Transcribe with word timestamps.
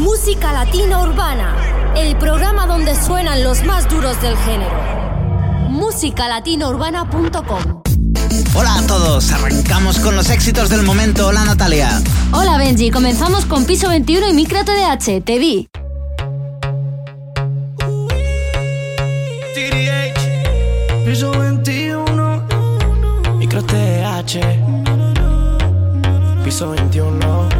Música 0.00 0.52
Latina 0.54 1.02
Urbana, 1.02 1.54
el 1.94 2.16
programa 2.16 2.66
donde 2.66 2.94
suenan 2.94 3.44
los 3.44 3.62
más 3.64 3.86
duros 3.86 4.18
del 4.22 4.34
género. 4.38 4.72
Musicalatinourbana.com 5.68 7.82
Hola 8.54 8.76
a 8.76 8.86
todos, 8.86 9.30
arrancamos 9.30 9.98
con 9.98 10.16
los 10.16 10.30
éxitos 10.30 10.70
del 10.70 10.84
momento. 10.84 11.26
Hola 11.26 11.44
Natalia. 11.44 12.00
Hola 12.32 12.56
Benji, 12.56 12.90
comenzamos 12.90 13.44
con 13.44 13.66
Piso 13.66 13.90
21 13.90 14.30
y 14.30 14.32
Micro 14.32 14.64
TDH, 14.64 15.22
te 15.22 15.38
vi. 15.38 15.68
Piso 21.04 21.30
21, 21.30 22.46
Micro 23.36 23.62
TDH, 23.62 24.40
Piso 26.42 26.70
21 26.70 27.59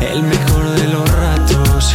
el 0.00 0.22
mejor 0.22 0.70
de 0.70 0.88
los 0.88 1.10
ratos. 1.12 1.94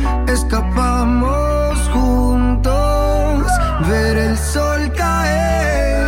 Escapamos 0.33 1.77
juntos, 1.89 3.45
ver 3.89 4.17
el 4.17 4.37
sol 4.37 4.91
caer. 4.95 6.07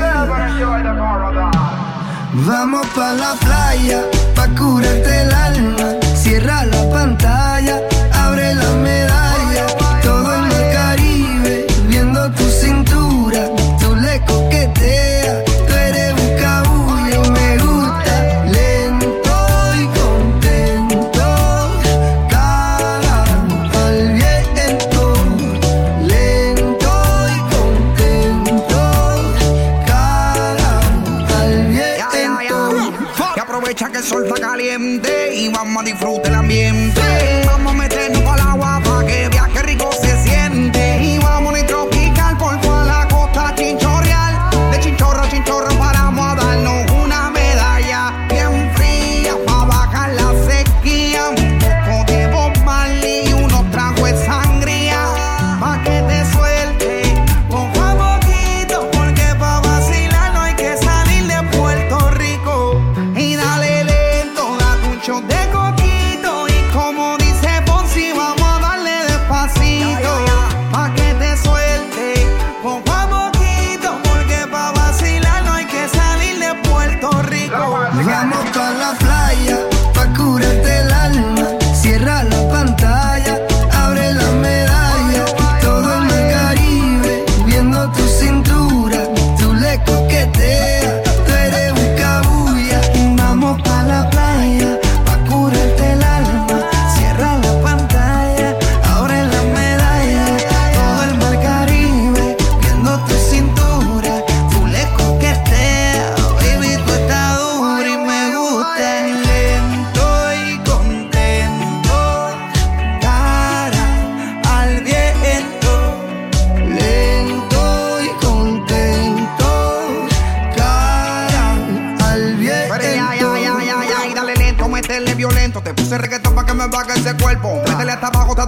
Vamos 2.47 2.87
pa' 2.95 3.13
la 3.13 3.33
playa, 3.41 4.03
pa' 4.33 4.47
curarte 4.57 5.21
el 5.23 5.33
alma. 5.33 5.87
Cierra 6.15 6.63
la 6.65 6.89
pantalla 6.89 7.81
el 34.03 34.09
sol 34.09 34.25
está 34.25 34.49
caliente 34.49 35.33
y 35.33 35.47
vamos 35.47 35.81
a 35.81 35.85
disfrutar 35.85 36.27
el 36.27 36.35
ambiente. 36.35 37.02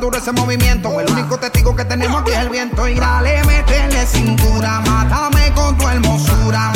duro 0.06 0.20
ese 0.20 0.32
movimiento. 0.32 1.00
El 1.02 1.12
único 1.12 1.38
testigo 1.40 1.76
que 1.76 1.84
tenemos 1.84 2.22
aquí 2.22 2.32
es 2.32 2.38
el 2.38 2.50
viento. 2.50 2.88
Y 2.88 2.96
dale, 2.96 3.44
métele 3.44 4.06
cintura, 4.06 4.82
mátame 4.82 5.52
con 5.56 5.76
tu 5.78 5.88
hermosura. 5.88 6.75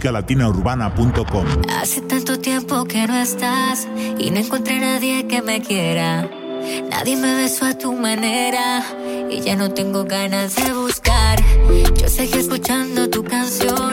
musicalatinaurbana.com. 0.00 1.46
Hace 1.78 2.00
tanto 2.02 2.38
tiempo 2.38 2.84
que 2.84 3.06
no 3.06 3.16
estás 3.16 3.86
y 4.18 4.30
no 4.30 4.38
encontré 4.38 4.76
a 4.76 4.80
nadie 4.80 5.26
que 5.26 5.42
me 5.42 5.60
quiera. 5.60 6.28
Nadie 6.90 7.16
me 7.16 7.34
besó 7.34 7.66
a 7.66 7.74
tu 7.74 7.92
manera 7.92 8.82
y 9.30 9.40
ya 9.40 9.56
no 9.56 9.70
tengo 9.70 10.04
ganas 10.04 10.56
de 10.56 10.72
buscar. 10.72 11.38
Yo 12.00 12.08
seguí 12.08 12.38
escuchando 12.38 13.10
tu 13.10 13.24
canción 13.24 13.90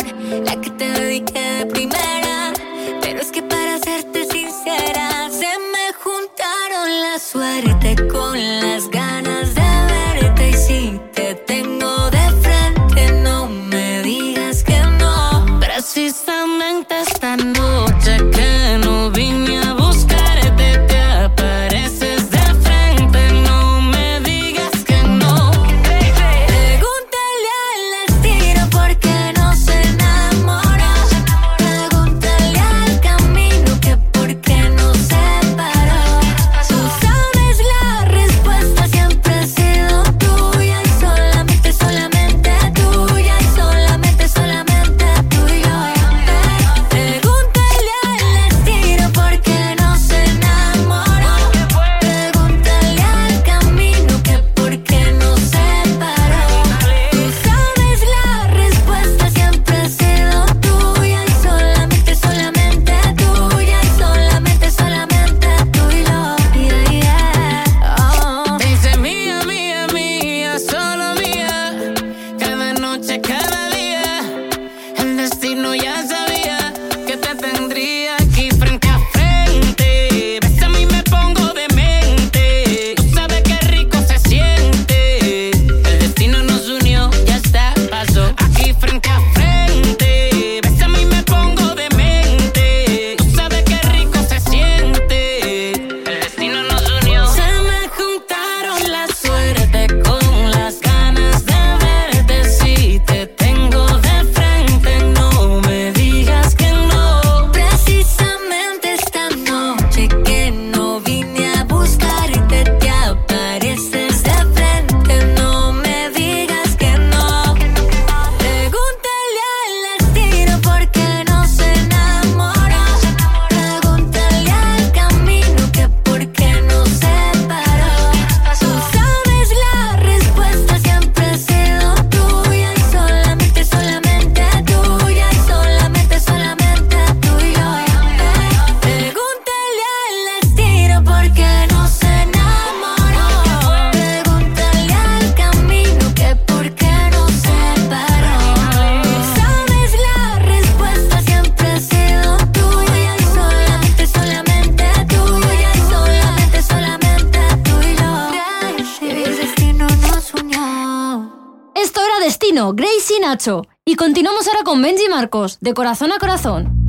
De 165.60 165.74
corazón 165.74 166.12
a 166.12 166.20
corazón. 166.20 166.86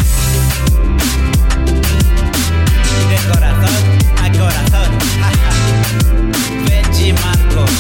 De 3.09 3.17
corazón 3.33 3.75
a 4.23 4.31
corazón. 4.31 4.99
Benji 6.69 7.15
Marcos, 7.15 7.71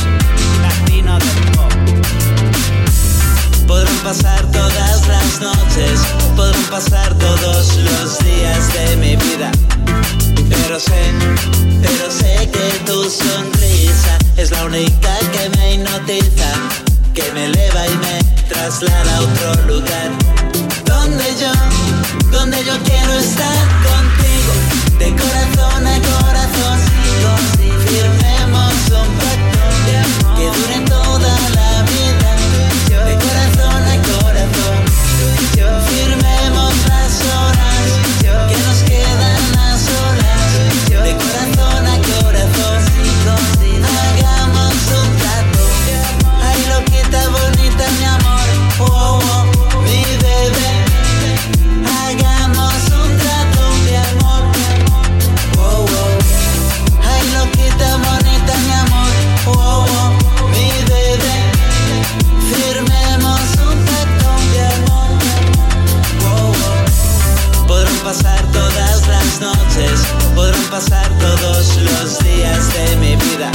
latino 0.62 1.18
del 1.18 1.52
pop. 1.52 1.72
Podrán 3.66 3.96
pasar 3.96 4.50
todas 4.50 5.06
las 5.08 5.40
noches, 5.42 6.00
podrán 6.34 6.64
pasar 6.70 7.12
todos 7.18 7.76
los 7.76 8.18
días 8.20 8.72
de 8.72 8.96
mi 8.96 9.16
vida. 9.16 9.50
Pero 10.48 10.80
sé, 10.80 11.12
pero 11.82 12.10
sé 12.10 12.48
que 12.50 12.78
tu 12.86 13.04
sonrisa 13.10 14.16
es 14.38 14.50
la 14.52 14.64
única 14.64 15.18
que 15.32 15.50
me 15.50 15.74
hipnotiza, 15.74 16.50
que 17.20 17.32
me 17.32 17.46
eleva 17.46 17.86
y 17.86 17.96
me 17.96 18.18
traslada 18.48 19.16
a 19.16 19.20
otro 19.22 19.54
lugar. 19.66 20.10
Donde 20.84 21.24
yo, 21.40 21.52
donde 22.30 22.64
yo 22.64 22.74
quiero 22.84 23.12
estar 23.18 23.58
contigo, 23.88 24.52
de 25.00 25.10
corazón 25.22 25.86
a 25.86 25.96
corazón, 26.12 26.78
firmemos 27.86 28.74
un 29.02 29.08
pacto 29.22 29.62
que 30.36 30.46
dure 30.46 30.78
toda 30.88 31.32
la 31.54 31.57
pasar 70.78 71.10
todos 71.18 71.76
los 71.76 72.18
días 72.20 72.72
de 72.72 72.96
mi 72.98 73.16
vida. 73.16 73.50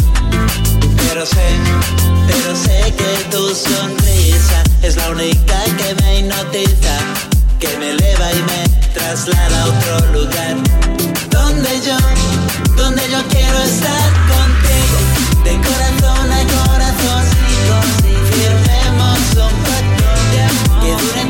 Pero 0.97 1.25
sé, 1.25 1.47
pero 2.27 2.53
sé 2.53 2.93
que 2.99 3.11
tu 3.31 3.43
sonrisa 3.55 4.61
es 4.81 4.97
la 4.97 5.09
única 5.09 5.57
que 5.77 5.95
me 6.01 6.19
hipnotiza, 6.19 6.95
que 7.61 7.77
me 7.77 7.91
eleva 7.91 8.27
y 8.33 8.41
me 8.51 8.61
traslada 8.93 9.63
a 9.63 9.65
otro 9.67 9.95
lugar. 10.11 10.55
Donde 11.29 11.71
yo, 11.87 11.97
donde 12.75 13.03
yo 13.09 13.19
quiero 13.29 13.57
estar 13.71 14.09
contigo, 14.33 14.97
de 15.45 15.53
corazón 15.69 16.27
a 16.39 16.41
corazón, 16.57 17.23
firmemos 18.31 19.19
un 19.47 19.55
pacto 19.69 20.09
que 20.81 20.91
dure 21.01 21.22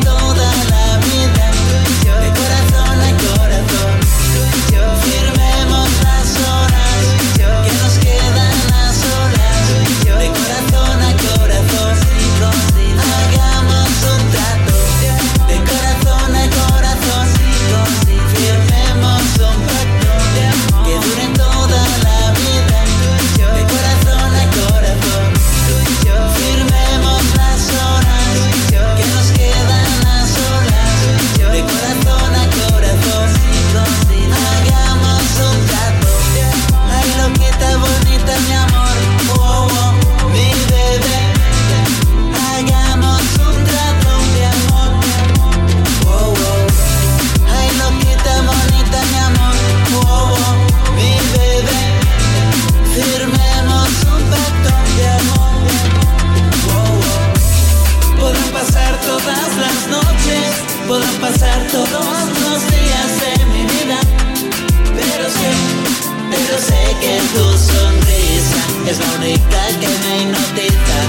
es 68.94 69.00
la 69.00 69.12
única 69.16 69.62
que 69.80 69.88
me 69.88 70.22
hipnotiza, 70.22 71.00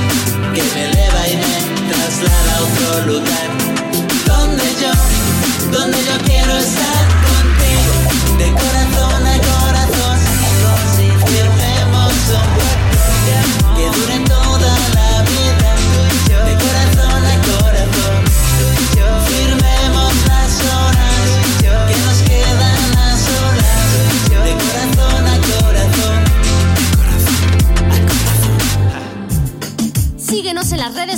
que 0.54 0.62
me 0.74 0.84
eleva 0.86 1.28
y 1.28 1.36
me 1.36 1.92
traslada 1.92 2.56
a 2.56 2.62
otro 2.62 3.12
lugar. 3.12 3.48
Donde 4.26 4.64
yo, 4.80 4.92
donde 5.70 5.98
yo 5.98 6.18
quiero 6.24 6.33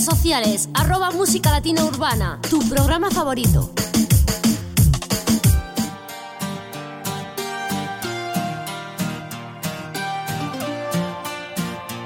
sociales, 0.06 0.68
arroba 0.72 1.10
música 1.10 1.50
latina 1.50 1.84
urbana, 1.84 2.38
tu 2.48 2.60
programa 2.68 3.10
favorito. 3.10 3.72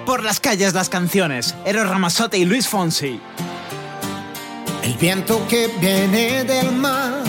Por 0.07 0.25
las 0.25 0.40
calles 0.40 0.73
las 0.73 0.88
canciones, 0.88 1.54
Eros 1.66 1.88
Ramazote 1.88 2.38
y 2.38 2.47
Luis 2.47 2.66
Fonsi. 2.66 3.21
El 4.83 4.95
viento 4.95 5.47
que 5.47 5.69
viene 5.78 6.42
del 6.45 6.73
mar 6.73 7.23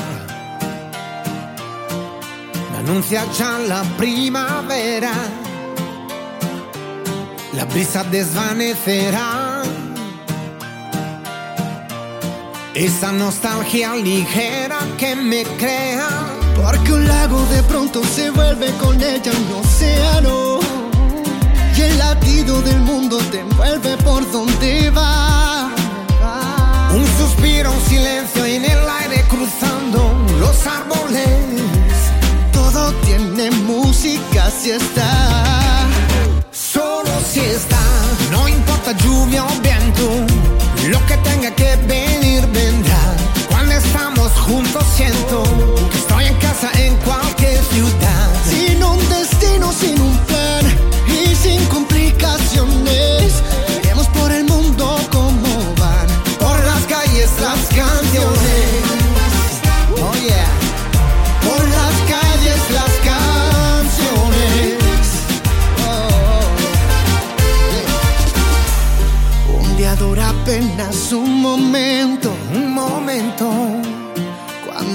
me 2.71 2.77
anuncia 2.77 3.25
ya 3.37 3.59
la 3.59 3.83
primavera. 3.97 5.11
La 7.53 7.65
brisa 7.65 8.05
desvanecerá 8.05 9.40
esa 12.73 13.11
nostalgia 13.11 13.95
ligera 13.95 14.79
que 14.97 15.15
me 15.15 15.43
crea. 15.43 16.07
Porque 16.55 16.93
un 16.93 17.07
lago 17.07 17.45
de 17.47 17.63
pronto 17.63 18.01
se 18.03 18.29
vuelve 18.31 18.71
con 18.81 19.01
ella 19.01 19.31
un 19.31 19.59
océano. 19.59 20.59
Y 21.75 21.81
el 21.81 21.97
latido 21.97 22.61
del 22.61 22.79
mundo 22.81 23.17
te 23.31 23.39
envuelve 23.39 23.97
por 23.97 24.29
donde 24.31 24.89
va. 24.91 25.71
Un 26.93 27.05
suspiro, 27.17 27.71
un 27.71 27.81
silencio 27.81 28.45
en 28.45 28.65
el 28.65 28.89
aire 29.01 29.23
cruzando 29.27 30.13
los 30.39 30.67
árboles. 30.67 31.39
Todo 32.51 32.93
tiene 33.05 33.49
música 33.51 34.51
si 34.51 34.71
está. 34.71 35.60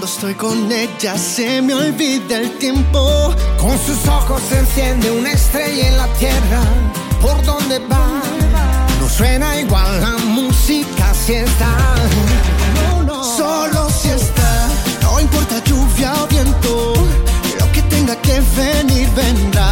Estoy 0.07 0.35
con 0.35 0.73
ella 0.73 1.19
se 1.19 1.61
me 1.61 1.75
olvida 1.75 2.39
el 2.39 2.57
tiempo. 2.59 3.35
Con 3.59 3.77
sus 3.79 4.09
ojos 4.09 4.41
se 4.49 4.61
enciende 4.61 5.11
una 5.11 5.33
estrella 5.33 5.89
en 5.89 5.97
la 5.99 6.07
tierra. 6.15 6.61
¿Por 7.21 7.43
donde 7.45 7.79
va? 7.81 8.23
No 8.99 9.09
suena 9.09 9.61
igual 9.61 10.01
la 10.01 10.17
música 10.25 11.13
si 11.13 11.35
está. 11.35 11.77
Solo 13.37 13.91
si 13.91 14.09
está. 14.09 14.69
No 15.03 15.21
importa 15.21 15.63
lluvia 15.65 16.15
o 16.23 16.27
viento. 16.29 16.95
Lo 17.61 17.73
que 17.73 17.83
tenga 17.83 18.17
que 18.23 18.41
venir 18.57 19.09
vendrá. 19.11 19.66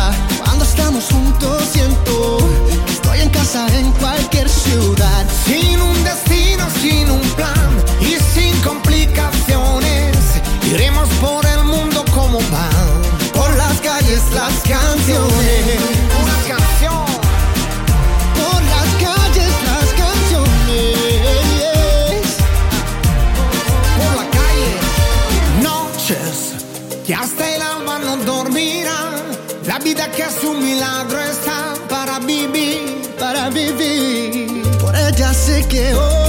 Que 30.17 30.23
es 30.23 30.45
un 30.45 30.63
milagro 30.63 31.21
está 31.21 31.75
para 31.89 32.19
vivir. 32.21 33.15
para 33.19 33.49
vivir. 33.51 34.63
Por 34.81 34.95
ella 34.95 35.33
sé 35.33 35.67
que 35.69 35.95
hoy 35.95 36.24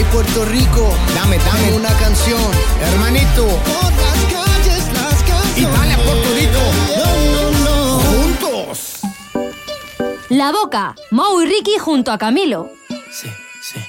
y 0.00 0.04
Puerto 0.04 0.44
Rico. 0.46 0.94
dame, 1.14 1.38
dame 1.38 1.72
una 1.76 1.92
canción. 1.98 2.40
hermanito. 2.80 3.44
Por 3.46 3.92
las 4.04 4.20
calles 4.32 4.92
las 4.94 5.22
canciones. 5.22 5.58
Italia, 5.58 5.98
Puerto 6.04 6.28
Rico. 6.38 6.62
No, 6.98 7.10
no, 7.34 7.50
no. 7.64 7.98
Juntos. 8.00 9.00
La 10.28 10.52
Boca, 10.52 10.94
Mau 11.10 11.40
y 11.42 11.46
Ricky 11.46 11.78
junto 11.78 12.12
a 12.12 12.18
Camilo. 12.18 12.70
Sí, 13.12 13.28
sí. 13.62 13.80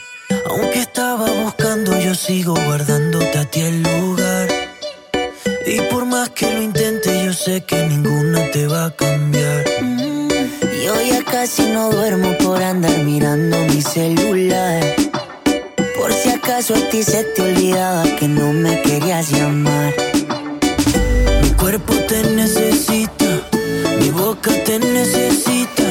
Aunque 0.49 0.79
estaba 0.79 1.29
buscando, 1.43 1.97
yo 1.99 2.13
sigo 2.15 2.55
guardándote 2.65 3.37
a 3.37 3.45
ti 3.45 3.61
el 3.61 3.83
lugar. 3.83 4.49
Y 5.65 5.81
por 5.91 6.05
más 6.05 6.29
que 6.29 6.51
lo 6.53 6.61
intente, 6.61 7.25
yo 7.25 7.33
sé 7.33 7.63
que 7.63 7.87
ninguna 7.87 8.51
te 8.51 8.67
va 8.67 8.85
a 8.85 8.95
cambiar. 8.95 9.63
Yo 10.83 11.01
ya 11.01 11.23
casi 11.23 11.67
no 11.67 11.89
duermo 11.89 12.35
por 12.39 12.61
andar 12.61 12.97
mirando 12.99 13.57
mi 13.67 13.81
celular. 13.81 15.00
Si 16.21 16.29
acaso 16.29 16.75
a 16.75 16.89
ti 16.89 17.01
se 17.01 17.23
te 17.23 17.41
olvidaba 17.41 18.03
que 18.19 18.27
no 18.27 18.53
me 18.53 18.79
querías 18.83 19.31
llamar. 19.31 19.91
Mi 21.41 21.49
cuerpo 21.51 21.95
te 22.07 22.21
necesita, 22.35 23.25
mi 23.99 24.09
boca 24.11 24.51
te 24.63 24.77
necesita. 24.77 25.83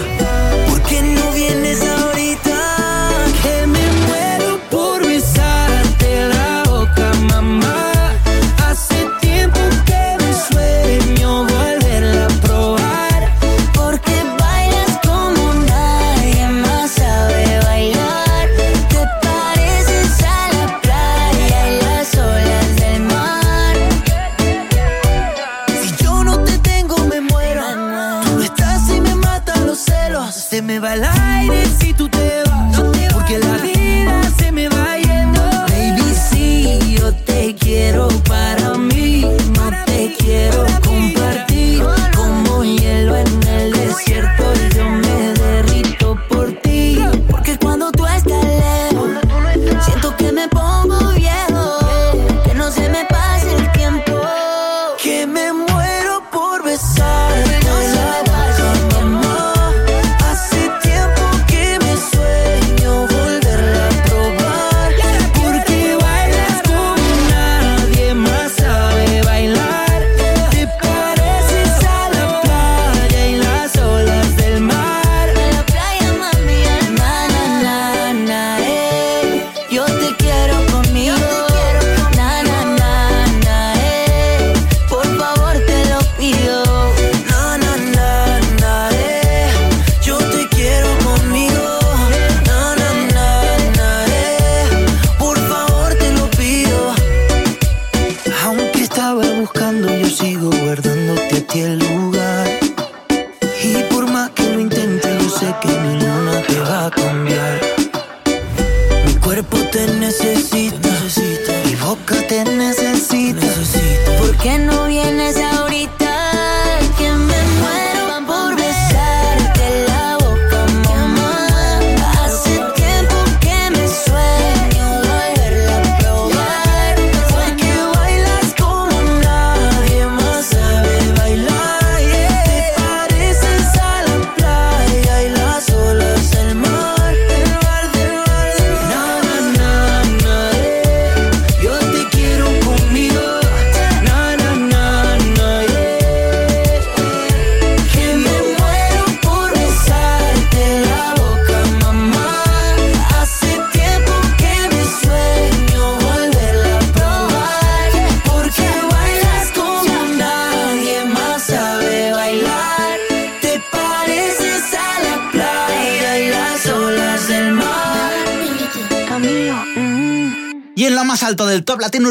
¿Por 0.69 0.83
qué 0.83 1.03
no 1.03 1.33
vienes 1.33 1.81
ahorita? 1.81 2.00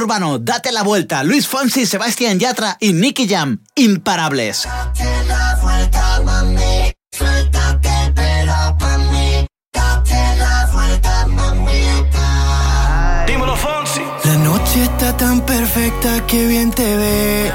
Urbano, 0.10 0.40
date 0.40 0.72
la 0.72 0.82
vuelta. 0.82 1.24
Luis 1.24 1.48
Fonsi, 1.48 1.86
Sebastián 1.86 2.40
Yatra 2.40 2.78
y 2.80 2.94
Nicky 2.94 3.28
Jam, 3.30 3.60
imparables. 3.76 4.64
Date 4.64 5.06
la 5.28 5.60
vuelta, 5.62 6.22
mami. 6.26 6.92
Suéltate 7.16 7.90
el 8.06 8.14
pelo 8.16 8.76
pa' 8.80 8.98
mí. 8.98 9.46
Date 9.72 10.16
la 10.40 10.68
vuelta, 10.74 11.28
mamita. 11.28 13.24
Dímelo, 13.28 13.56
Fonsi. 13.56 14.02
La 14.24 14.34
noche 14.38 14.82
está 14.82 15.16
tan 15.16 15.42
perfecta 15.42 16.26
que 16.26 16.48
bien 16.48 16.72
te 16.72 16.98
ves. 16.98 17.54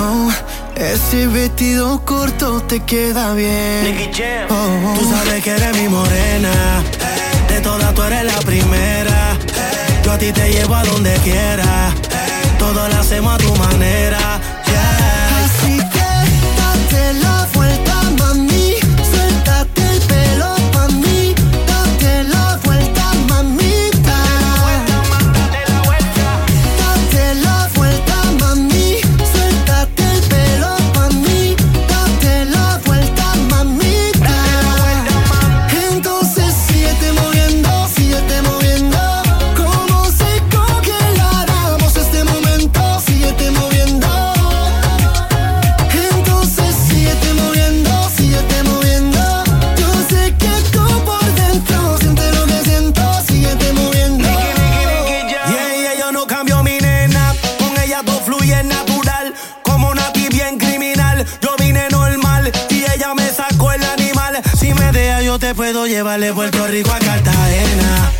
Oh, 0.00 0.32
ese 0.74 1.28
vestido 1.28 2.04
corto 2.04 2.62
te 2.62 2.80
queda 2.80 3.34
bien. 3.34 3.84
Nicky 3.84 4.10
Jam. 4.12 4.48
Oh, 4.50 4.98
Tú 4.98 5.08
sabes 5.08 5.44
que 5.44 5.50
eres 5.50 5.76
mi 5.76 5.88
morena. 5.88 6.82
De 7.48 7.60
todas 7.60 7.94
tú 7.94 8.02
eres 8.02 8.24
la 8.24 8.40
primera. 8.40 9.38
A 10.10 10.16
ti 10.16 10.32
te 10.32 10.50
llevo 10.50 10.74
a 10.74 10.82
donde 10.84 11.12
quiera. 11.22 11.92
Todo 12.58 12.88
lo 12.88 12.96
hacemos 12.96 13.34
a 13.34 13.38
tu 13.38 13.54
manera. 13.56 14.40
De 65.88 66.34
Puerto 66.34 66.66
Rico 66.66 66.90
a 66.92 66.98
Cartagena. 66.98 68.12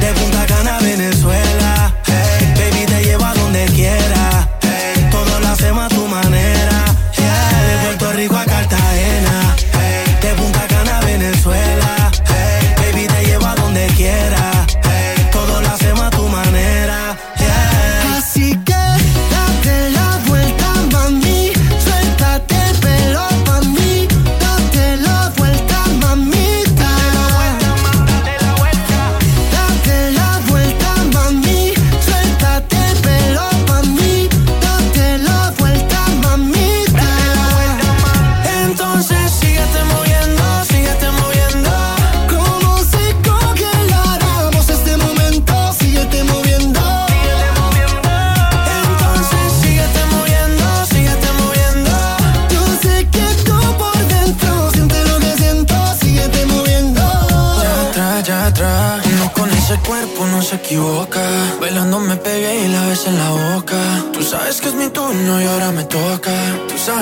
De 0.00 0.12
Punta 0.14 0.46
Cana 0.46 0.78
Venezuela. 0.80 1.61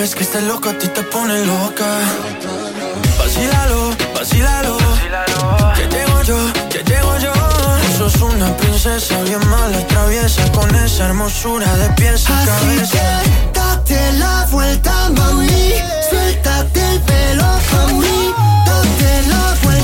Sabes 0.00 0.14
que 0.14 0.22
este 0.22 0.40
loco 0.40 0.70
a 0.70 0.78
ti 0.78 0.88
te 0.88 1.02
pone 1.02 1.44
loca. 1.44 1.84
Vacílalo, 3.18 3.90
vacílalo. 4.14 4.78
Que 5.76 5.86
llego 5.94 6.22
yo, 6.22 6.38
que 6.70 6.78
llego 6.90 7.18
yo. 7.18 7.32
Tú 7.98 8.08
sos 8.08 8.22
una 8.22 8.56
princesa 8.56 9.20
bien 9.24 9.46
mala, 9.50 9.86
traviesa. 9.88 10.50
Con 10.52 10.74
esa 10.74 11.04
hermosura 11.08 11.66
de 11.76 11.88
pies 11.98 12.30
a 12.30 12.38
Así 12.38 12.46
cabeza. 12.48 12.92
que 12.92 13.58
date 13.58 14.12
la 14.14 14.46
vuelta, 14.50 15.10
mami. 15.10 15.74
Suéltate 16.08 16.80
el 16.92 17.00
pelo 17.02 17.48
pa' 17.70 17.92
mí. 18.00 18.32
Date 18.66 19.28
la 19.28 19.54
vuelta, 19.62 19.79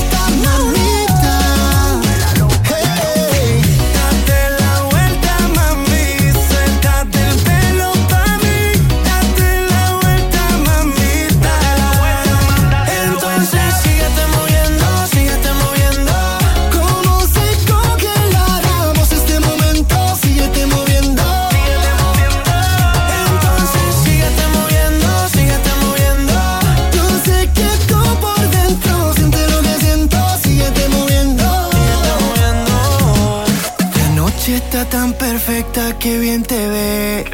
perfecta 35.97 35.99
que 35.99 36.17
bien 36.17 36.43
te 36.43 36.67
ves. 36.67 37.25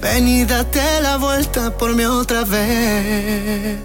Ven 0.00 0.28
y 0.28 0.44
date 0.44 1.00
la 1.02 1.16
vuelta 1.16 1.76
por 1.76 1.94
mí 1.94 2.04
otra 2.04 2.44
vez. 2.44 3.78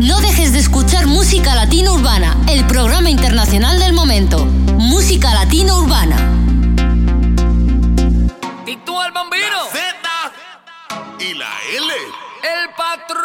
No 0.00 0.20
dejes 0.20 0.52
de 0.52 0.58
escuchar 0.58 1.06
Música 1.06 1.54
Latina 1.54 1.92
Urbana, 1.92 2.36
el 2.48 2.64
programa 2.66 3.10
internacional 3.10 3.78
del 3.78 3.92
momento. 3.92 4.44
Música 4.44 5.34
Latina 5.34 5.74
Urbana. 5.74 6.16
¿Y 8.66 8.76
tú 8.76 9.02
el 9.02 9.12
bambino? 9.12 9.68
Y 11.18 11.34
la 11.34 11.50
L. 11.76 11.94
El 12.42 12.70
patrón. 12.76 13.20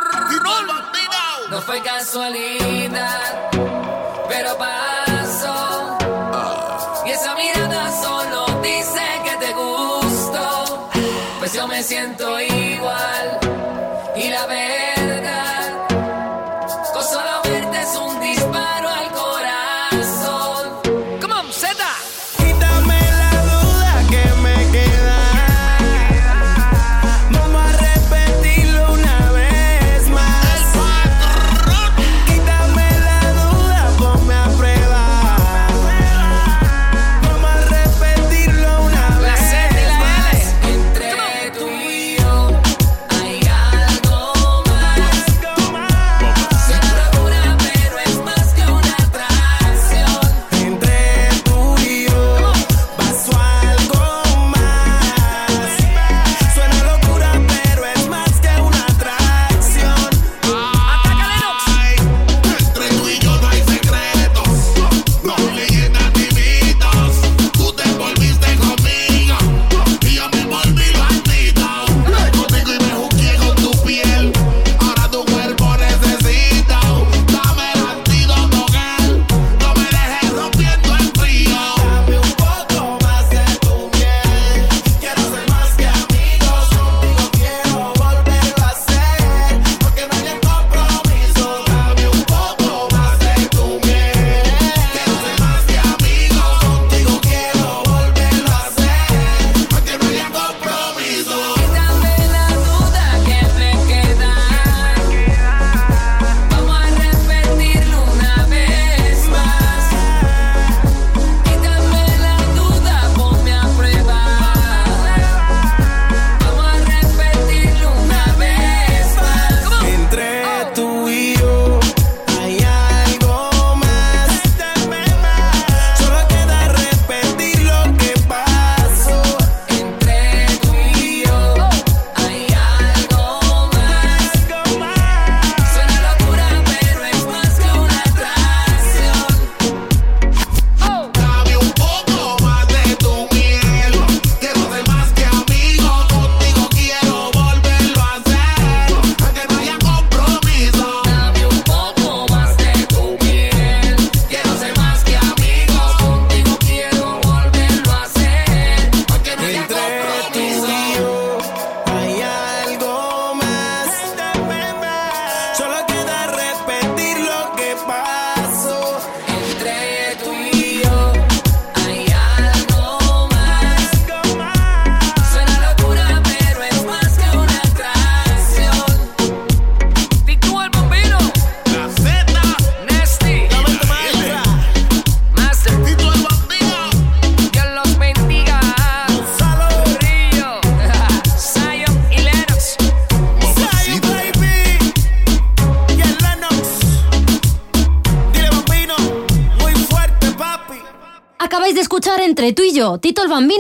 No 1.50 1.62
fue 1.62 1.82
casualidad, 1.82 3.50
pero 4.28 4.58
pasó. 4.58 5.05
Me 11.76 11.84
siento 11.84 12.40
igual. 12.40 13.38
Y 14.16 14.30
la 14.30 14.46
verdad, 14.46 15.05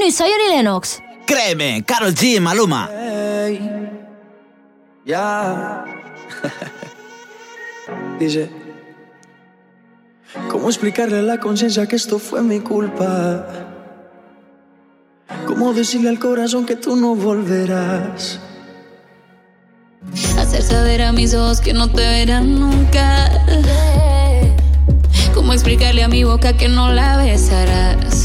Luis 0.06 0.18
Sawyer 0.18 0.38
y 0.50 0.56
Lennox. 0.56 1.02
Créeme, 1.26 1.84
Carol 1.84 2.14
G. 2.14 2.40
Maluma. 2.40 2.88
Hey, 2.94 3.60
ya. 5.04 5.84
Dice. 8.20 8.52
¿Cómo 10.48 10.70
explicarle 10.70 11.18
a 11.18 11.22
la 11.24 11.40
conciencia 11.40 11.88
que 11.88 11.96
esto 11.96 12.20
fue 12.20 12.44
mi 12.44 12.60
culpa? 12.60 13.48
¿Cómo 15.48 15.74
decirle 15.74 16.10
al 16.10 16.20
corazón 16.20 16.68
que 16.68 16.76
tú 16.76 16.96
no 16.96 17.16
volverás? 17.16 18.40
Hacer 20.38 20.62
saber 20.62 21.02
a 21.02 21.14
mis 21.14 21.34
ojos 21.34 21.62
que 21.62 21.74
no 21.74 21.90
te 21.90 22.08
verán 22.08 22.60
nunca. 22.60 23.44
¿Cómo 25.34 25.52
explicarle 25.54 26.04
a 26.04 26.08
mi 26.08 26.24
boca 26.24 26.56
que 26.56 26.68
no 26.68 26.94
la 26.94 27.18
besarás? 27.18 28.25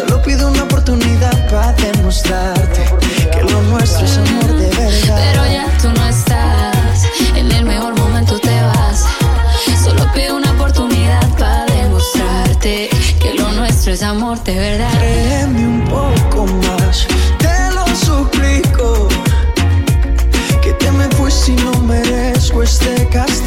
Solo 0.00 0.22
pido 0.22 0.48
una 0.48 0.62
oportunidad 0.62 1.50
para 1.50 1.72
demostrarte 1.74 2.84
que 3.32 3.42
lo 3.42 3.60
nuestro 3.64 4.06
es 4.06 4.16
amor 4.16 4.56
de 4.56 4.68
verdad. 4.70 5.20
Pero 5.30 5.46
ya 5.46 5.66
tú 5.82 5.88
no 5.90 6.06
estás, 6.06 7.04
en 7.36 7.52
el 7.52 7.66
mejor 7.66 7.98
momento 7.98 8.38
te 8.38 8.62
vas. 8.62 9.04
Solo 9.84 10.10
pido 10.14 10.36
una 10.36 10.52
oportunidad 10.52 11.28
para 11.36 11.66
demostrarte 11.66 12.88
que 13.20 13.34
lo 13.34 13.52
nuestro 13.52 13.92
es 13.92 14.02
amor 14.02 14.42
de 14.42 14.54
verdad. 14.54 14.90
Créeme 14.98 15.66
un 15.66 15.84
poco 15.84 16.46
más, 16.46 17.06
te 17.38 17.74
lo 17.74 17.86
suplico. 17.94 19.06
Que 20.62 20.72
te 20.72 20.90
me 20.92 21.08
fuiste 21.10 21.44
si 21.44 21.52
no 21.56 21.72
merezco 21.82 22.62
este 22.62 23.06
castigo. 23.08 23.39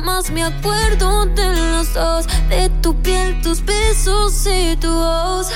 más 0.00 0.30
me 0.30 0.44
acuerdo 0.44 1.26
de 1.26 1.56
los 1.70 1.92
dos, 1.94 2.26
de 2.48 2.70
tu 2.82 2.94
piel, 3.02 3.40
tus 3.42 3.64
besos 3.64 4.46
y 4.46 4.76
tu 4.76 4.90
voz. 4.90 5.48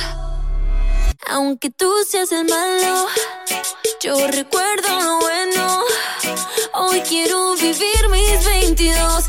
Aunque 1.31 1.71
tú 1.71 1.93
seas 2.09 2.33
el 2.33 2.47
malo, 2.47 3.07
yo 4.01 4.27
recuerdo 4.29 4.89
lo 5.01 5.19
bueno. 5.19 5.83
Hoy 6.75 7.01
quiero 7.03 7.55
vivir 7.57 8.09
mis 8.11 8.45
22. 8.45 9.25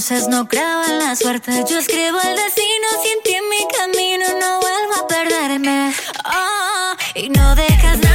conoces, 0.00 0.28
no 0.28 0.48
creo 0.48 0.84
en 0.88 0.98
la 0.98 1.14
suerte. 1.14 1.52
Yo 1.68 1.78
escribo 1.78 2.18
el 2.20 2.36
destino, 2.36 2.88
sin 3.02 3.22
ti 3.22 3.34
en 3.34 3.48
mi 3.50 3.68
camino, 3.76 4.24
no 4.40 4.60
vuelvo 4.60 5.04
a 5.04 5.06
perderme. 5.06 5.92
Oh, 6.24 6.92
y 7.14 7.28
no 7.28 7.54
dejas 7.54 8.00
de 8.00 8.09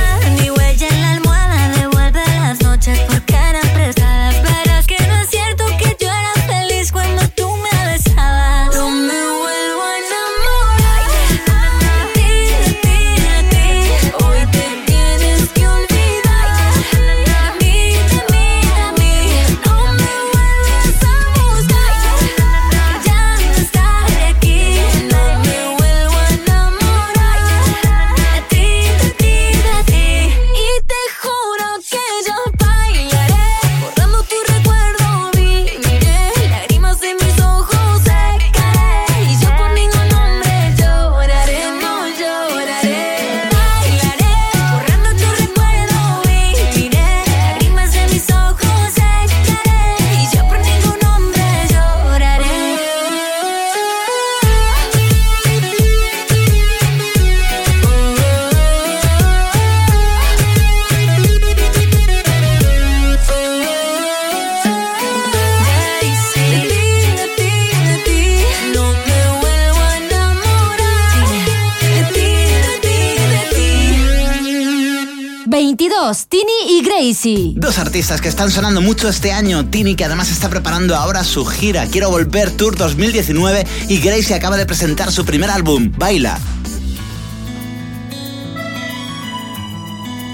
Dos 77.56 77.80
artistas 77.80 78.21
que 78.21 78.28
están 78.28 78.52
sonando 78.52 78.82
mucho 78.82 79.10
este 79.10 79.32
año. 79.32 79.67
Tini, 79.67 79.96
que 79.96 80.06
además 80.06 80.30
está 80.30 80.48
preparando 80.48 80.96
ahora 80.96 81.23
su 81.23 81.44
gira 81.44 81.88
Quiero 81.88 82.12
Volver 82.12 82.52
Tour 82.52 82.78
2019 82.78 83.65
y 83.90 84.00
Gracie 84.00 84.36
acaba 84.36 84.58
de 84.58 84.67
presentar 84.67 85.12
su 85.12 85.26
primer 85.26 85.50
álbum, 85.50 85.92
Baila. 85.98 86.38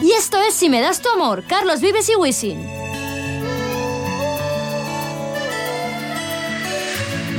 Y 0.04 0.12
esto 0.12 0.38
es 0.42 0.54
Si 0.54 0.68
me 0.68 0.82
das 0.82 1.02
tu 1.02 1.08
amor, 1.08 1.46
Carlos 1.48 1.80
Vives 1.80 2.10
y 2.10 2.16
Wisin. 2.16 2.62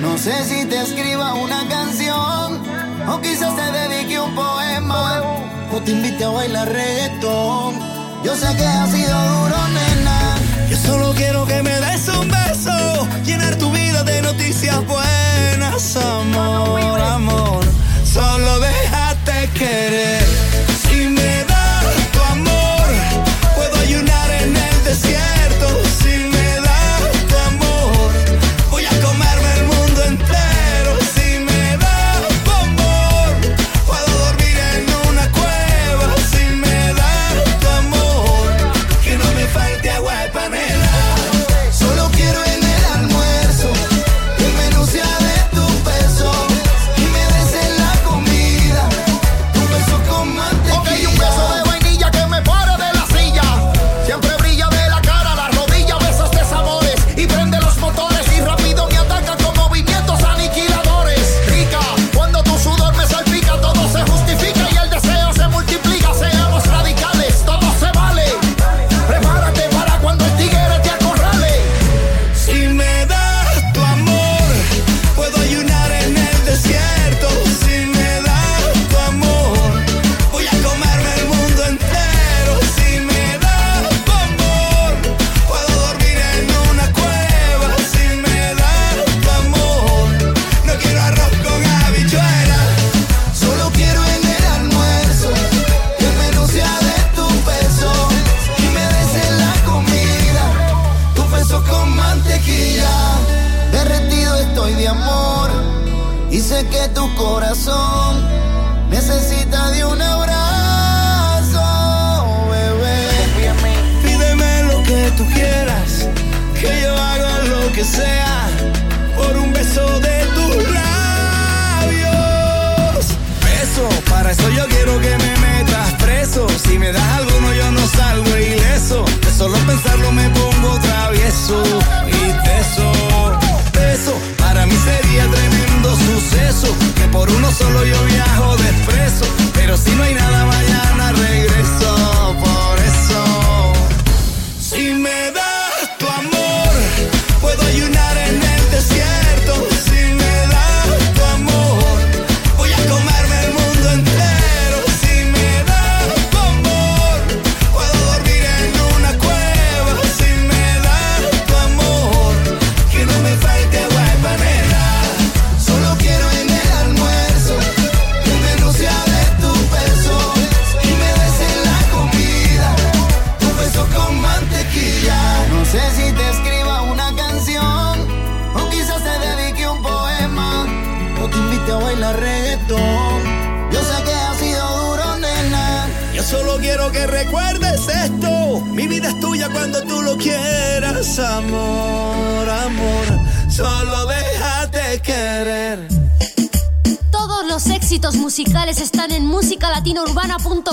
No 0.01 0.17
sé 0.17 0.33
si 0.45 0.65
te 0.65 0.81
escriba 0.81 1.35
una 1.35 1.69
canción 1.69 2.59
o 3.07 3.21
quizás 3.21 3.55
te 3.55 3.71
dedique 3.71 4.19
un 4.19 4.35
poema 4.35 5.23
o 5.71 5.81
te 5.83 5.91
invite 5.91 6.25
a 6.25 6.31
bailar 6.31 6.73
reggaetón 6.73 7.92
yo 8.25 8.37
sé 8.37 8.55
que 8.57 8.65
ha 8.65 8.87
sido 8.87 9.19
duro, 9.35 9.69
nena. 9.69 10.37
Yo 10.71 10.77
solo 10.77 11.13
quiero 11.15 11.45
que 11.45 11.61
me 11.63 11.81
des 11.81 12.09
un 12.09 12.29
beso, 12.29 13.09
llenar 13.25 13.57
tu 13.57 13.71
vida 13.73 14.05
de 14.05 14.23
noticias 14.23 14.79
buenas, 14.87 15.97
amor, 15.97 17.01
amor. 17.01 17.65
Solo 18.05 18.61
déjate 18.61 19.51
querer. 19.59 20.52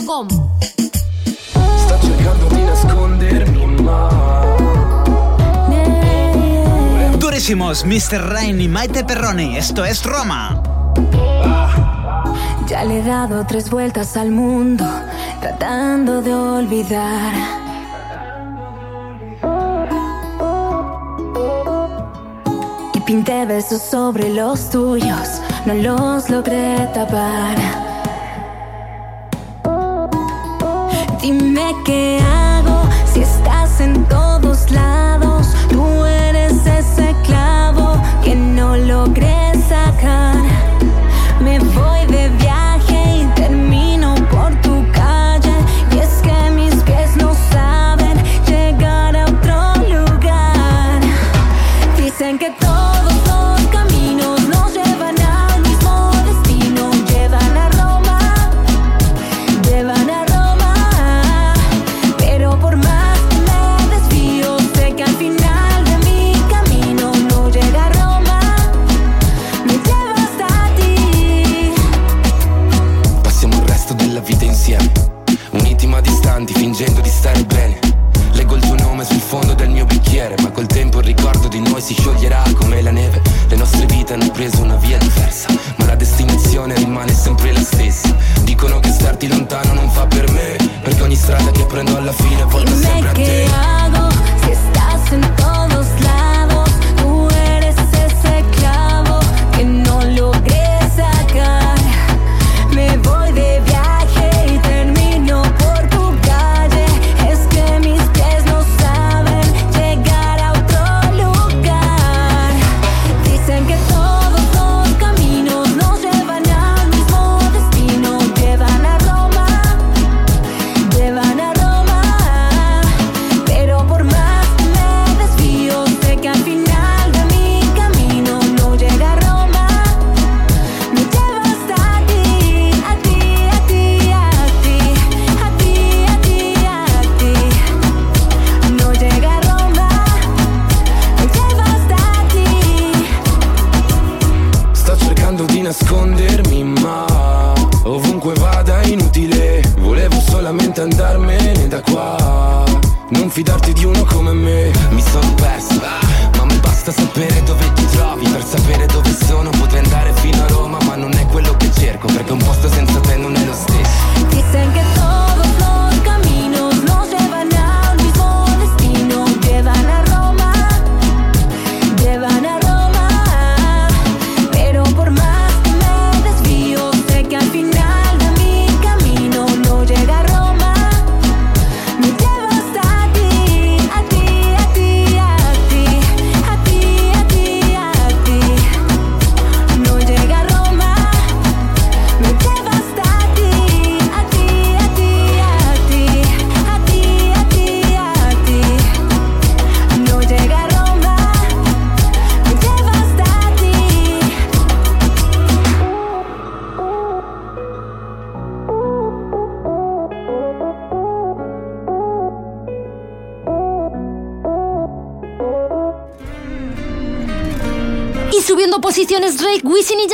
com. 0.09 0.27
Sta. 1.77 1.99
Durísimos, 7.19 7.85
Mr. 7.85 8.33
Rain 8.33 8.59
y 8.59 8.67
Maite 8.67 9.03
Perroni. 9.03 9.55
Esto 9.55 9.85
es 9.85 10.03
Roma. 10.03 10.63
Ya 12.67 12.83
le 12.85 12.99
he 12.99 13.03
dado 13.03 13.45
tres 13.45 13.69
vueltas 13.69 14.17
al 14.17 14.31
mundo, 14.31 14.85
tratando 15.41 16.23
de 16.23 16.33
olvidar. 16.33 17.33
y 22.95 22.99
Pinté 23.01 23.45
besos 23.45 23.81
sobre 23.83 24.33
los 24.33 24.71
tuyos, 24.71 25.41
no 25.67 25.75
los 25.75 26.29
logré 26.31 26.89
tapar. 26.95 27.88
Dime 31.29 31.75
qué 31.85 32.19
hago 32.19 32.89
si 33.05 33.21
estás 33.21 33.79
en 33.81 34.03
todos 34.05 34.71
lados. 34.71 35.08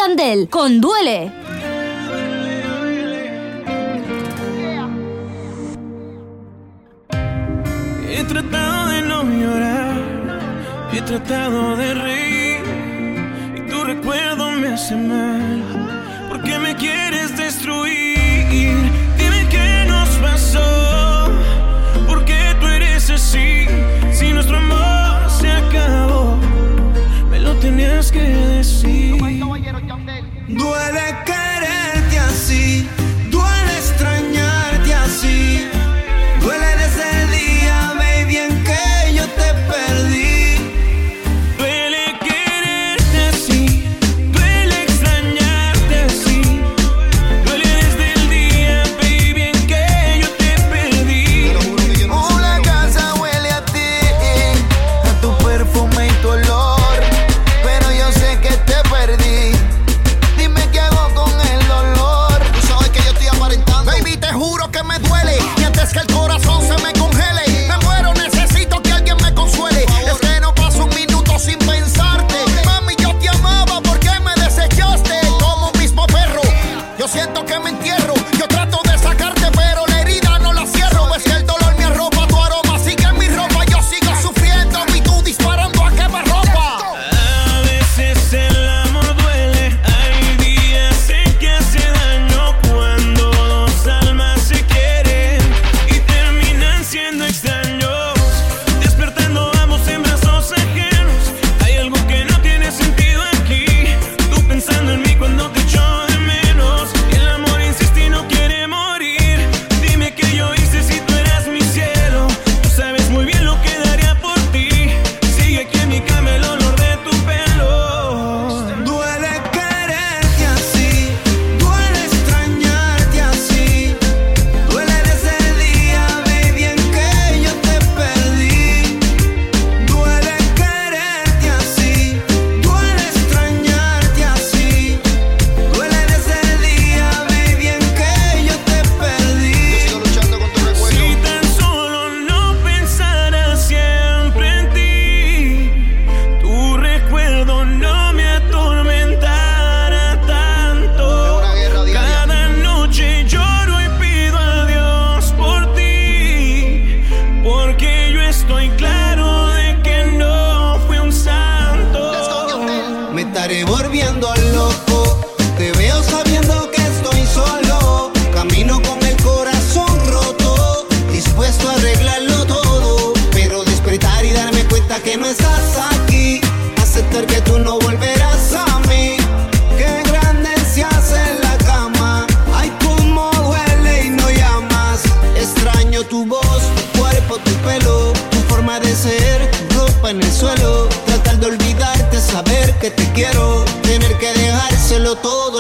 Yandel 0.05 0.47
con 0.49 0.79
Duele. 0.79 1.44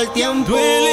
El 0.05 0.11
tiempo. 0.11 0.84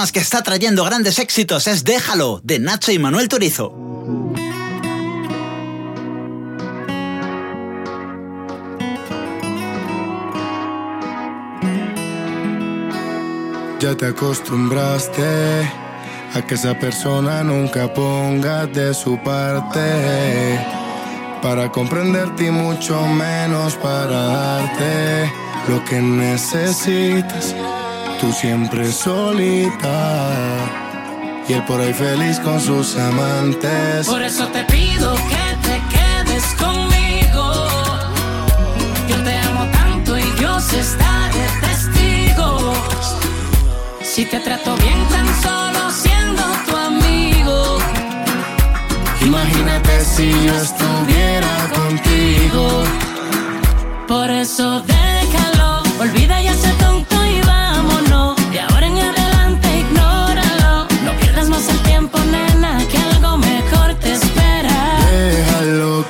Que 0.00 0.18
está 0.18 0.42
trayendo 0.42 0.82
grandes 0.82 1.18
éxitos 1.18 1.66
es 1.66 1.84
Déjalo, 1.84 2.40
de 2.42 2.58
Nacho 2.58 2.90
y 2.90 2.98
Manuel 2.98 3.28
Turizo. 3.28 3.74
Ya 13.78 13.94
te 13.94 14.06
acostumbraste 14.06 15.70
a 16.34 16.46
que 16.46 16.54
esa 16.54 16.78
persona 16.78 17.44
nunca 17.44 17.92
ponga 17.92 18.64
de 18.64 18.94
su 18.94 19.18
parte 19.22 20.58
para 21.42 21.70
comprenderte 21.70 22.46
y 22.46 22.50
mucho 22.50 23.06
menos 23.06 23.74
para 23.74 24.08
darte 24.08 25.30
lo 25.68 25.84
que 25.84 26.00
necesitas. 26.00 27.54
Tú 28.20 28.30
siempre 28.32 28.92
solita 28.92 30.28
y 31.48 31.54
él 31.54 31.64
por 31.64 31.80
ahí 31.80 31.94
feliz 31.94 32.38
con 32.40 32.60
sus 32.60 32.94
amantes. 32.96 34.06
Por 34.06 34.22
eso 34.22 34.46
te 34.48 34.62
pido 34.64 35.14
que 35.14 35.56
te 35.66 35.80
quedes 35.88 36.44
conmigo. 36.56 37.66
Yo 39.08 39.16
te 39.24 39.36
amo 39.38 39.64
tanto 39.72 40.18
y 40.18 40.30
Dios 40.38 40.70
está 40.74 41.30
de 41.32 41.66
testigo. 41.66 42.74
Si 44.02 44.26
te 44.26 44.38
trato 44.40 44.76
bien 44.76 45.02
tan 45.08 45.26
solo 45.42 45.90
siendo 45.90 46.42
tu 46.66 46.76
amigo. 46.76 47.78
Imagínate 49.22 50.04
si 50.04 50.30
yo 50.30 50.54
estuviera 50.56 51.70
contigo. 51.74 52.84
Por 54.06 54.30
eso 54.30 54.82
déjalo, 54.82 55.82
olvida 55.98 56.42
ya 56.42 56.49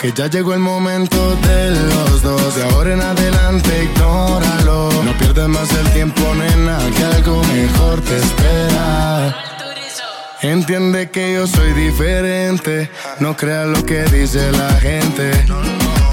que 0.00 0.12
ya 0.12 0.28
llegó 0.28 0.54
el 0.54 0.60
momento 0.60 1.36
de 1.36 1.70
los 1.70 2.22
dos. 2.22 2.56
De 2.56 2.62
ahora 2.64 2.94
en 2.94 3.02
adelante, 3.02 3.84
ignóralo. 3.84 4.90
No 5.04 5.12
pierdas 5.18 5.48
más 5.48 5.70
el 5.72 5.92
tiempo, 5.92 6.22
nena, 6.34 6.78
que 6.96 7.04
algo 7.04 7.42
mejor 7.44 8.00
te 8.00 8.16
espera. 8.16 9.36
Entiende 10.42 11.10
que 11.10 11.34
yo 11.34 11.46
soy 11.46 11.72
diferente. 11.74 12.90
No 13.18 13.36
creas 13.36 13.66
lo 13.66 13.84
que 13.84 14.04
dice 14.04 14.50
la 14.52 14.70
gente. 14.80 15.32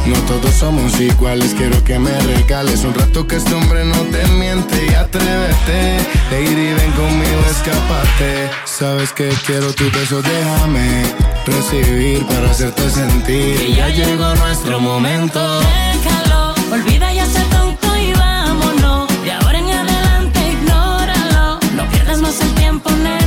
No 0.07 0.15
todos 0.21 0.53
somos 0.53 0.99
iguales, 1.01 1.53
quiero 1.53 1.83
que 1.83 1.99
me 1.99 2.17
regales 2.21 2.85
un 2.85 2.93
rato 2.93 3.27
que 3.27 3.35
este 3.35 3.53
hombre 3.53 3.83
no 3.83 3.97
te 4.03 4.25
miente 4.39 4.85
y 4.89 4.93
atrévete. 4.93 5.97
Lady, 6.31 6.73
ven 6.73 6.91
conmigo, 6.93 7.41
escapate. 7.51 8.49
Sabes 8.63 9.11
que 9.11 9.27
quiero 9.45 9.73
tu 9.73 9.83
beso, 9.91 10.21
déjame 10.21 11.03
recibir 11.45 12.25
para 12.25 12.49
hacerte 12.51 12.89
sentir. 12.89 13.57
Que 13.57 13.73
ya 13.73 13.89
llegó 13.89 14.33
nuestro 14.35 14.79
momento. 14.79 15.59
Déjalo, 15.59 16.55
olvida 16.71 17.11
ya 17.11 17.25
ese 17.25 17.41
tonto 17.51 17.97
y 17.97 18.13
vámonos. 18.13 19.07
De 19.23 19.31
ahora 19.33 19.59
en 19.59 19.69
adelante 19.71 20.39
ignóralo. 20.53 21.59
No 21.75 21.89
pierdas 21.89 22.21
más 22.21 22.39
el 22.39 22.53
tiempo, 22.55 22.89
nena, 22.91 23.26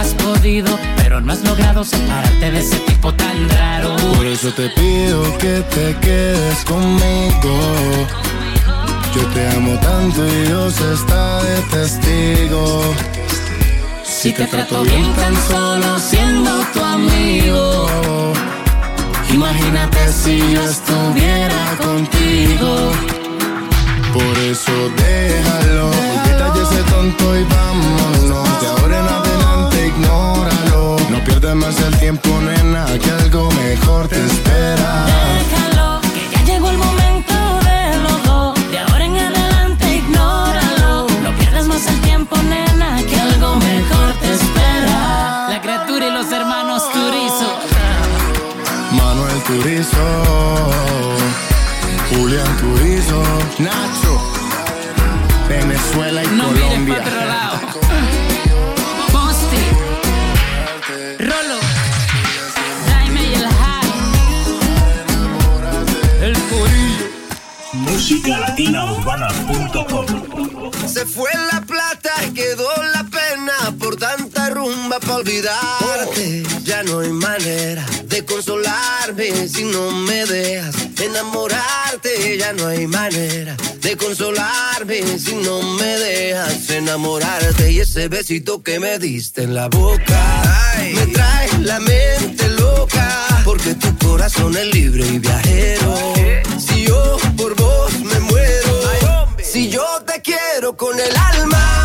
Has 0.00 0.14
podido, 0.14 0.78
pero 0.96 1.20
no 1.20 1.30
has 1.30 1.42
logrado 1.42 1.84
separarte 1.84 2.50
de 2.50 2.58
ese 2.60 2.78
tipo 2.78 3.12
tan 3.12 3.50
raro. 3.50 3.94
Por 4.16 4.24
eso 4.24 4.50
te 4.50 4.70
pido 4.70 5.36
que 5.36 5.60
te 5.74 5.94
quedes 6.00 6.64
conmigo. 6.64 7.52
Yo 9.14 9.26
te 9.34 9.46
amo 9.50 9.78
tanto 9.80 10.26
y 10.26 10.46
Dios 10.46 10.80
está 10.80 11.42
de 11.42 11.60
testigo. 11.70 12.94
Si 14.02 14.32
te 14.32 14.46
trato 14.46 14.82
bien 14.84 15.12
tan 15.16 15.36
solo 15.46 15.98
siendo 15.98 16.50
tu 16.72 16.82
amigo. 16.82 18.32
Imagínate 19.34 20.12
si 20.14 20.38
yo 20.38 20.62
estuviera 20.62 21.76
contigo. 21.76 22.92
Por 24.14 24.38
eso 24.38 24.72
déjalo, 24.96 25.90
de 26.54 26.62
ese 26.62 26.82
tonto 26.84 27.38
y 27.38 27.44
vámonos. 27.44 28.79
No 31.10 31.18
pierdas 31.24 31.56
más 31.56 31.80
el 31.80 31.98
tiempo, 31.98 32.28
nena, 32.40 32.86
que 32.98 33.10
algo 33.10 33.50
mejor 33.50 34.06
te 34.06 34.16
espera. 34.24 34.49
No 82.60 82.68
hay 82.68 82.86
manera 82.86 83.56
de 83.80 83.96
consolarme 83.96 85.02
si 85.18 85.34
no 85.36 85.62
me 85.62 85.84
dejas 85.98 86.70
enamorarte. 86.70 87.72
Y 87.72 87.80
ese 87.80 88.08
besito 88.08 88.62
que 88.62 88.78
me 88.78 88.98
diste 88.98 89.44
en 89.44 89.54
la 89.54 89.68
boca 89.68 90.42
me 90.94 91.06
trae 91.06 91.48
la 91.60 91.80
mente 91.80 92.48
loca. 92.58 93.26
Porque 93.44 93.74
tu 93.74 93.96
corazón 94.06 94.56
es 94.56 94.66
libre 94.74 95.06
y 95.06 95.18
viajero. 95.18 95.94
Si 96.58 96.86
yo 96.86 97.16
por 97.36 97.54
vos 97.56 97.92
me 98.00 98.20
muero. 98.20 99.28
Si 99.42 99.68
yo 99.70 99.84
te 100.06 100.20
quiero 100.22 100.76
con 100.76 100.98
el 100.98 101.16
alma, 101.16 101.84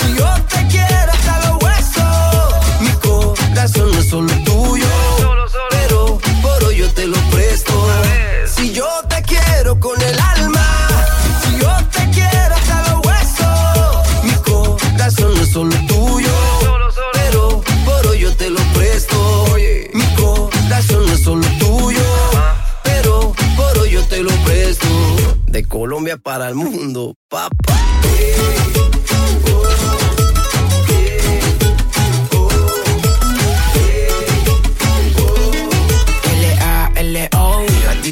si 0.00 0.14
yo 0.16 0.32
te 0.48 0.66
quiero 0.68 1.12
hasta 1.12 1.48
los 1.48 1.62
huesos, 1.62 2.80
mi 2.80 2.92
corazón 3.00 3.90
no 3.90 3.98
es 3.98 4.08
solo 4.08 4.32
tuyo, 4.44 4.86
pero 5.70 6.18
por 6.42 6.64
hoy 6.64 6.76
yo 6.78 6.92
te 6.92 7.06
lo 7.06 7.18
presto. 7.30 8.09
Colombia 25.70 26.16
para 26.16 26.48
el 26.48 26.56
mundo, 26.56 27.14
papá. 27.28 27.80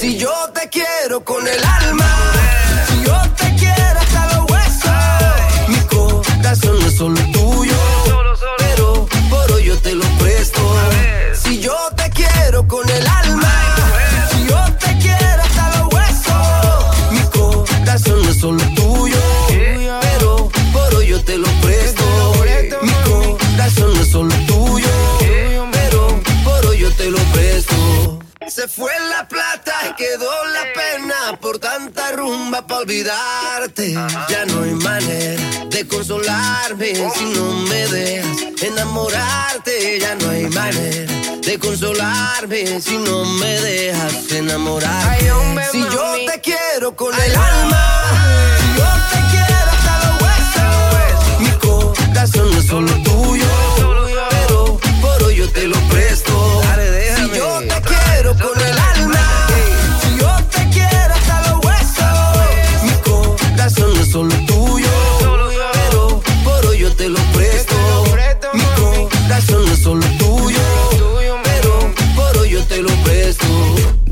Si 0.00 0.16
yo 0.16 0.32
te 0.54 0.68
quiero 0.68 1.24
con 1.24 1.46
el 1.46 1.64
alma, 1.64 2.06
si 2.88 3.04
yo 3.04 3.20
te 3.36 3.54
quiero 3.56 4.00
hasta 4.00 4.36
los 4.36 4.50
huesos, 4.50 5.68
mi 5.68 5.76
corazón 5.86 6.80
no 6.80 6.86
es 6.86 6.96
solo 6.96 7.20
tuyo, 7.32 7.41
Se 28.54 28.68
fue 28.68 28.92
la 29.08 29.26
plata 29.26 29.72
y 29.88 29.94
quedó 29.94 30.30
la 30.48 30.64
pena 30.74 31.38
por 31.40 31.58
tanta 31.58 32.12
rumba 32.12 32.66
para 32.66 32.82
olvidarte. 32.82 33.94
Ya 34.28 34.44
no 34.44 34.62
hay 34.62 34.72
manera 34.72 35.42
de 35.70 35.88
consolarme 35.88 36.92
si 37.14 37.24
no 37.32 37.50
me 37.66 37.86
dejas 37.86 38.62
enamorarte. 38.62 40.00
Ya 40.00 40.14
no 40.16 40.28
hay 40.28 40.48
manera 40.48 41.12
de 41.40 41.58
consolarme 41.58 42.78
si 42.82 42.98
no 42.98 43.24
me 43.24 43.58
dejas 43.62 44.30
enamorarte. 44.30 45.30
Si 45.72 45.80
yo 45.80 46.14
te 46.30 46.40
quiero 46.42 46.94
con 46.94 47.14
el 47.18 47.34
alma, 47.34 48.04
si 48.58 48.78
yo 48.78 48.88
te 49.12 49.20
quiero 49.30 49.70
hasta 49.70 49.94
los 50.04 50.22
huesos, 50.22 51.40
mi 51.40 51.50
corazón 51.58 52.50
no 52.50 52.58
es 52.58 52.66
solo 52.66 53.02
tuyo, 53.02 54.28
pero 54.28 54.78
por 55.00 55.22
hoy 55.22 55.36
yo 55.36 55.50
te 55.50 55.66
lo 55.66 55.78
presto. 55.88 56.31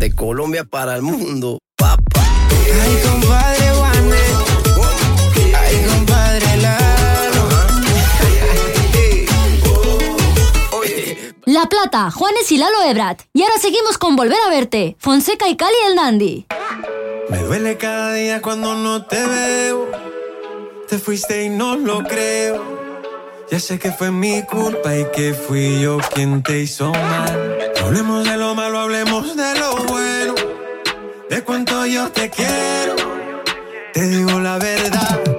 De 0.00 0.10
Colombia 0.12 0.64
para 0.64 0.96
el 0.96 1.02
mundo, 1.02 1.58
papá. 1.76 2.22
Ay, 2.48 2.98
compadre 3.06 3.70
Juanes. 3.74 4.32
Ay, 5.54 5.84
compadre 5.94 6.56
Lalo. 6.56 7.48
La 11.44 11.66
Plata, 11.66 12.10
Juanes 12.10 12.50
y 12.50 12.56
Lalo 12.56 12.82
Ebrat. 12.82 13.20
Y 13.34 13.42
ahora 13.42 13.58
seguimos 13.60 13.98
con 13.98 14.16
Volver 14.16 14.38
a 14.46 14.48
verte, 14.48 14.96
Fonseca 14.98 15.50
y 15.50 15.58
Cali 15.58 15.76
el 15.90 15.96
Dandy. 15.96 16.46
Me 17.28 17.36
duele 17.40 17.76
cada 17.76 18.14
día 18.14 18.40
cuando 18.40 18.74
no 18.76 19.04
te 19.04 19.22
veo. 19.22 19.86
Te 20.88 20.98
fuiste 20.98 21.44
y 21.44 21.50
no 21.50 21.76
lo 21.76 22.04
creo. 22.04 22.80
Ya 23.50 23.60
sé 23.60 23.78
que 23.78 23.90
fue 23.90 24.10
mi 24.12 24.44
culpa 24.44 24.96
y 24.96 25.04
que 25.12 25.34
fui 25.34 25.78
yo 25.82 25.98
quien 26.14 26.42
te 26.42 26.60
hizo 26.60 26.90
mal. 26.90 27.72
Hablemos 27.82 28.24
de 28.24 28.36
lo 28.36 28.54
malo, 28.54 28.69
De 31.30 31.44
cuánto 31.44 31.86
yo 31.86 32.10
te 32.10 32.28
quiero. 32.28 32.96
Te 33.92 34.02
digo 34.04 34.40
la 34.40 34.58
verdad. 34.58 35.29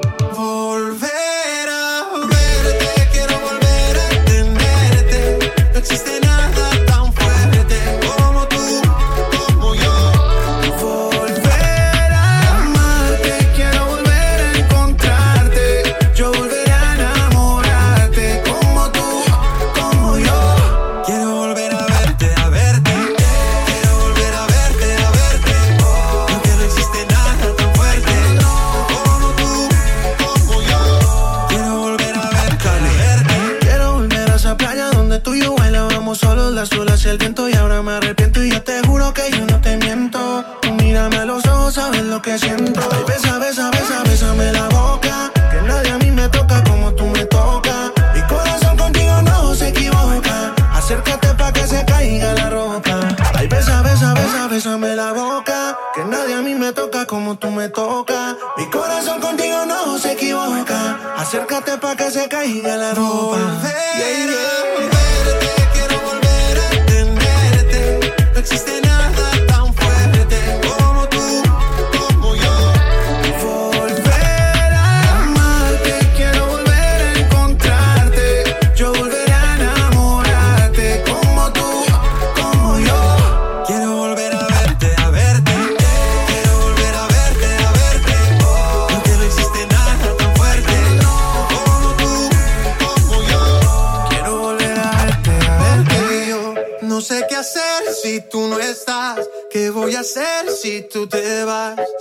Y 37.13 37.53
ahora 37.57 37.81
me 37.81 37.91
arrepiento 37.91 38.41
y 38.41 38.51
yo 38.51 38.63
te 38.63 38.81
juro 38.87 39.13
que 39.13 39.29
yo 39.31 39.45
no 39.45 39.59
te 39.59 39.75
miento. 39.75 40.45
Tú 40.61 40.71
mírame 40.75 41.17
a 41.17 41.25
los 41.25 41.45
ojos, 41.45 41.73
sabes 41.73 42.03
lo 42.03 42.21
que 42.21 42.37
siento. 42.39 42.79
Ay, 42.89 43.03
besa, 43.05 43.37
besa, 43.37 43.69
besa, 43.69 44.01
bésame 44.03 44.53
la 44.53 44.69
boca. 44.69 45.29
Que 45.33 45.61
nadie 45.67 45.91
a 45.91 45.97
mí 45.97 46.09
me 46.09 46.29
toca 46.29 46.63
como 46.63 46.93
tú 46.93 47.05
me 47.07 47.25
tocas. 47.25 47.91
Mi 48.15 48.21
corazón 48.21 48.77
contigo 48.77 49.21
no 49.23 49.53
se 49.53 49.67
equivoca. 49.67 50.55
Acércate 50.73 51.33
pa' 51.33 51.51
que 51.51 51.67
se 51.67 51.83
caiga 51.83 52.33
la 52.33 52.49
ropa. 52.49 52.99
Ay, 53.33 53.47
besa, 53.49 53.81
besa, 53.81 54.13
besa, 54.13 54.47
bésame 54.47 54.95
la 54.95 55.11
boca. 55.11 55.77
Que 55.93 56.05
nadie 56.05 56.35
a 56.35 56.41
mí 56.41 56.55
me 56.55 56.71
toca 56.71 57.05
como 57.05 57.35
tú 57.35 57.51
me 57.51 57.67
tocas. 57.67 58.37
Mi 58.55 58.69
corazón 58.69 59.19
contigo 59.19 59.65
no 59.65 59.97
se 59.97 60.13
equivoca. 60.13 60.97
Acércate 61.17 61.77
pa' 61.77 61.93
que 61.97 62.09
se 62.09 62.29
caiga 62.29 62.77
la 62.77 62.93
ropa. 62.93 63.37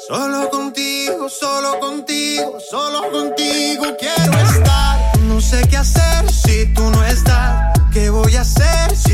Solo 0.06 0.48
contigo, 0.50 1.28
solo 1.28 1.80
contigo, 1.80 2.58
solo 2.60 3.10
contigo 3.10 3.84
quiero 3.98 4.38
estar. 4.38 5.18
No 5.22 5.40
sé 5.40 5.66
qué 5.68 5.78
hacer 5.78 6.30
si 6.30 6.72
tú 6.74 6.88
no 6.90 7.04
estás. 7.04 7.72
¿Qué 7.92 8.08
voy 8.08 8.36
a 8.36 8.42
hacer 8.42 8.96
si 8.96 9.09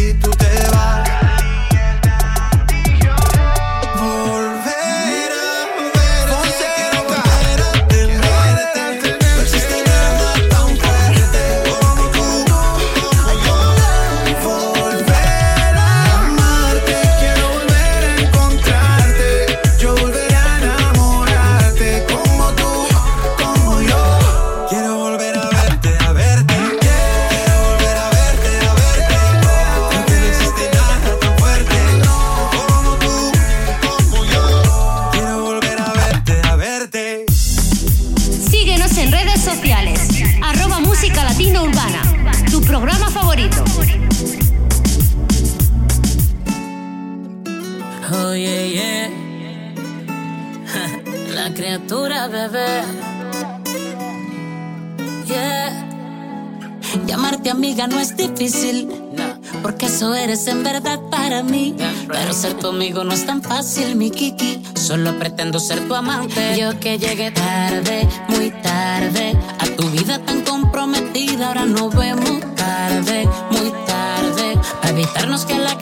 Porque 59.63 59.87
eso 59.87 60.15
eres 60.15 60.47
en 60.47 60.63
verdad 60.63 61.01
para 61.11 61.43
mí. 61.43 61.75
Pero 62.07 62.35
ser 62.35 62.55
tu 62.55 62.69
amigo 62.69 63.03
no 63.03 63.15
es 63.15 63.25
tan 63.25 63.43
fácil, 63.43 63.97
mi 63.97 64.11
Kiki. 64.11 64.63
Solo 64.75 65.19
pretendo 65.19 65.59
ser 65.59 65.89
tu 65.89 65.95
amante. 65.95 66.59
Yo 66.59 66.79
que 66.79 66.99
llegué 66.99 67.31
tarde, 67.31 68.07
muy 68.29 68.51
tarde. 68.63 69.33
A 69.59 69.65
tu 69.77 69.89
vida 69.89 70.19
tan 70.19 70.43
comprometida, 70.43 71.49
ahora 71.49 71.65
nos 71.65 71.95
vemos 71.95 72.41
tarde, 72.57 73.27
muy 73.51 73.73
tarde. 73.87 74.59
Para 74.83 74.91
evitarnos 74.91 75.47
que 75.47 75.59
la 75.59 75.79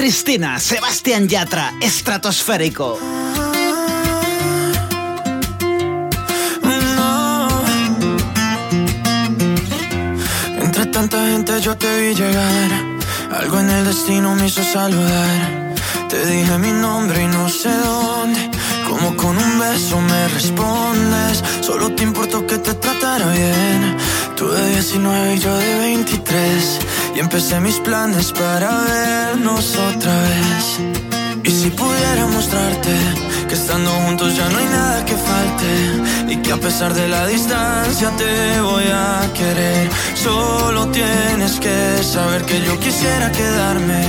Cristina, 0.00 0.58
Sebastián 0.58 1.28
Yatra, 1.28 1.74
estratosférico. 1.78 2.98
Entre 10.58 10.86
tanta 10.86 11.18
gente 11.26 11.60
yo 11.60 11.76
te 11.76 12.00
vi 12.00 12.14
llegar. 12.14 12.70
Algo 13.30 13.60
en 13.60 13.68
el 13.68 13.84
destino 13.84 14.34
me 14.36 14.46
hizo 14.46 14.62
saludar. 14.64 15.74
Te 16.08 16.24
dije 16.24 16.56
mi 16.56 16.72
nombre 16.72 17.22
y 17.22 17.26
no 17.26 17.50
sé 17.50 17.68
dónde. 17.68 18.50
Como 18.88 19.14
con 19.16 19.36
un 19.36 19.58
beso 19.58 20.00
me 20.00 20.28
respondes. 20.28 21.44
Solo 21.60 21.94
te 21.94 22.04
importó 22.04 22.46
que 22.46 22.56
te 22.56 22.72
tratara 22.72 23.26
bien. 23.32 23.98
Tú 24.34 24.48
de 24.48 24.66
19 24.70 25.34
y 25.34 25.38
yo 25.40 25.54
de 25.58 25.78
23. 25.80 26.80
Y 27.14 27.18
empecé 27.18 27.60
mis 27.60 27.78
planes 27.80 28.32
para 28.32 28.70
vernos 28.84 29.76
otra 29.76 30.14
vez. 30.22 30.80
Y 31.44 31.50
si 31.50 31.70
pudiera 31.70 32.26
mostrarte 32.26 32.94
que 33.48 33.54
estando 33.54 33.90
juntos 33.90 34.36
ya 34.36 34.48
no 34.48 34.58
hay 34.58 34.66
nada 34.66 35.04
que 35.04 35.16
falte. 35.16 36.32
Y 36.32 36.36
que 36.36 36.52
a 36.52 36.56
pesar 36.56 36.94
de 36.94 37.08
la 37.08 37.26
distancia 37.26 38.10
te 38.16 38.60
voy 38.60 38.84
a 38.84 39.28
querer. 39.34 39.90
Solo 40.14 40.86
tienes 40.88 41.58
que 41.58 42.02
saber 42.02 42.44
que 42.44 42.62
yo 42.62 42.78
quisiera 42.78 43.32
quedarme. 43.32 44.02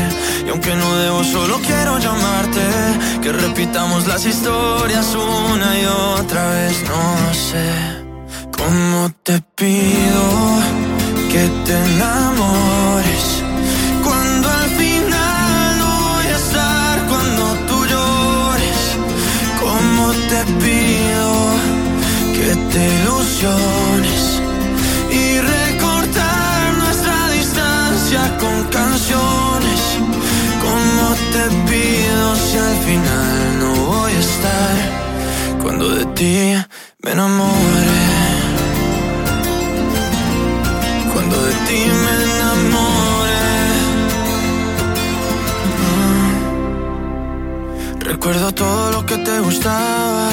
Y 0.45 0.49
aunque 0.49 0.75
no 0.75 0.97
debo, 0.97 1.23
solo 1.23 1.59
quiero 1.65 1.97
llamarte. 1.97 2.61
Que 3.21 3.31
repitamos 3.31 4.07
las 4.07 4.25
historias 4.25 5.15
una 5.15 5.79
y 5.79 5.85
otra 6.19 6.49
vez. 6.51 6.83
No 6.83 7.33
sé 7.33 8.01
cómo 8.55 9.09
te 31.41 31.49
pido 31.71 32.35
si 32.35 32.57
al 32.57 32.77
final 32.85 33.59
no 33.59 33.73
voy 33.85 34.11
a 34.13 34.19
estar 34.19 34.75
cuando 35.61 35.89
de 35.89 36.05
ti 36.17 36.35
me 37.03 37.11
enamore? 37.11 37.99
Cuando 41.13 41.35
de 41.47 41.53
ti 41.67 41.79
me 42.03 42.13
enamore. 42.29 43.43
Mm. 45.83 46.31
Recuerdo 48.11 48.51
todo 48.51 48.91
lo 48.91 49.05
que 49.05 49.17
te 49.17 49.39
gustaba 49.39 50.29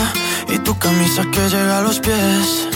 y 0.49 0.59
tu 0.59 0.79
camisa 0.79 1.23
que 1.33 1.49
llega 1.49 1.79
a 1.79 1.83
los 1.83 2.01
pies. 2.01 2.69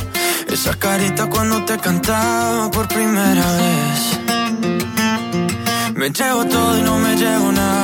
Esa 0.48 0.74
carita 0.74 1.26
cuando 1.26 1.64
te 1.64 1.78
cantaba 1.78 2.70
por 2.70 2.88
primera 2.88 3.46
vez. 3.60 4.00
Me 5.94 6.10
llevo 6.10 6.44
todo 6.46 6.78
y 6.78 6.82
no 6.82 6.98
me 6.98 7.14
llevo 7.16 7.52
nada. 7.52 7.81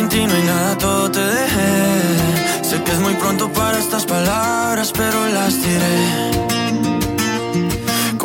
Sin 0.00 0.08
ti 0.08 0.26
no 0.26 0.32
hay 0.34 0.42
nada, 0.44 0.78
todo 0.78 1.10
te 1.10 1.20
dejé. 1.20 2.62
Sé 2.62 2.82
que 2.82 2.90
es 2.90 3.00
muy 3.00 3.12
pronto 3.16 3.52
para 3.52 3.78
estas 3.78 4.06
palabras, 4.06 4.94
pero 4.96 5.26
las 5.26 5.60
diré. 5.62 6.49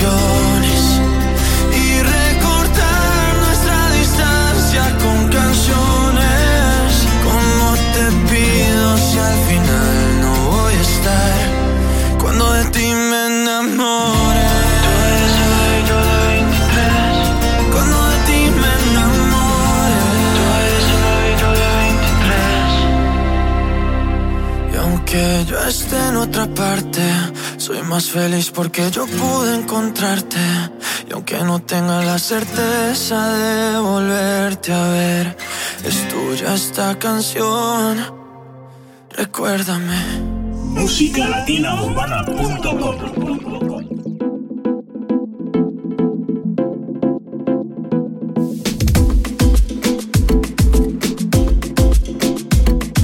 y 0.00 0.04
recortar 2.02 3.36
nuestra 3.44 3.90
distancia 3.90 4.82
con 5.02 5.28
canciones, 5.28 7.06
como 7.24 7.74
te 7.94 8.04
pido 8.30 8.86
si 8.96 9.18
al 9.18 9.38
final 9.48 9.98
no 10.20 10.32
voy 10.50 10.74
a 10.74 10.80
estar 10.80 11.48
cuando 12.20 12.44
de 12.52 12.64
ti 12.66 12.94
me 12.94 13.26
enamore. 13.26 14.46
Cuando 17.72 17.98
de 18.08 18.16
ti 18.26 18.40
me 18.60 18.72
enamore 18.90 20.02
Y 24.72 24.74
aunque 24.76 25.22
yo 25.48 25.56
esté 25.66 25.98
en 26.08 26.16
otra 26.16 26.46
parte 26.46 27.02
Soy 27.68 27.82
más 27.82 28.08
feliz 28.08 28.50
porque 28.50 28.90
yo 28.90 29.06
pude 29.06 29.54
encontrarte. 29.54 30.38
Y 31.06 31.12
aunque 31.12 31.36
no 31.44 31.60
tenga 31.60 32.02
la 32.02 32.18
certeza 32.18 33.34
de 33.34 33.78
volverte 33.78 34.72
a 34.72 34.88
ver 34.88 35.36
Es 35.84 36.08
tuya 36.08 36.54
esta 36.54 36.98
canción. 36.98 37.98
Recuérdame. 39.10 40.00
Musicalatinaurbana.com 40.80 42.56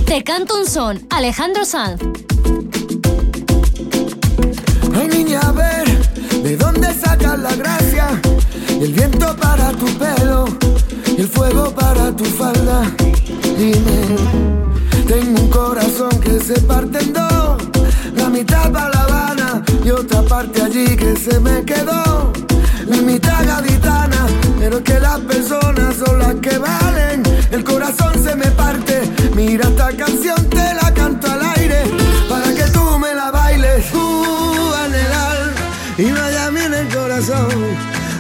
Te 0.07 0.25
canto 0.25 0.59
un 0.59 0.67
son, 0.67 1.07
Alejandro 1.11 1.67
Sanz. 1.67 2.01
A 5.43 5.51
ver, 5.51 5.87
¿de 6.43 6.57
dónde 6.57 6.95
sacas 6.95 7.39
la 7.39 7.55
gracia? 7.57 8.07
El 8.69 8.93
viento 8.93 9.35
para 9.37 9.71
tu 9.73 9.87
pelo, 9.99 10.45
y 11.17 11.23
el 11.23 11.29
fuego 11.29 11.75
para 11.75 12.15
tu 12.15 12.25
falda. 12.25 12.83
Dime, 13.59 14.17
tengo 15.09 15.41
un 15.43 15.49
corazón 15.49 16.11
que 16.21 16.39
se 16.41 16.61
parte 16.61 17.01
en 17.01 17.13
dos, 17.13 17.63
la 18.17 18.29
mitad 18.29 18.71
para 18.71 18.91
La 18.91 19.03
Habana 19.03 19.63
y 19.85 19.91
otra 19.91 20.23
parte 20.23 20.63
allí 20.63 20.97
que 20.97 21.17
se 21.17 21.41
me 21.41 21.65
quedó. 21.65 22.33
La 22.87 22.97
mitad 22.99 23.45
gaditana, 23.45 24.27
pero 24.61 24.85
que 24.85 25.01
las 25.01 25.19
personas 25.21 25.97
son 25.97 26.19
las 26.21 26.35
que 26.35 26.59
valen. 26.59 27.23
El 27.51 27.65
corazón 27.65 28.23
se 28.23 28.37
me 28.37 28.47
parte, 28.53 29.03
mira 29.35 29.69
esta 29.69 29.89
canción 29.97 30.49
te 30.49 30.75
la 30.75 30.93
canto 30.95 31.29
aire 31.29 31.44
y 35.99 36.07
Miami 36.07 36.61
en 36.61 36.75
el 36.75 36.89
corazón. 36.89 37.49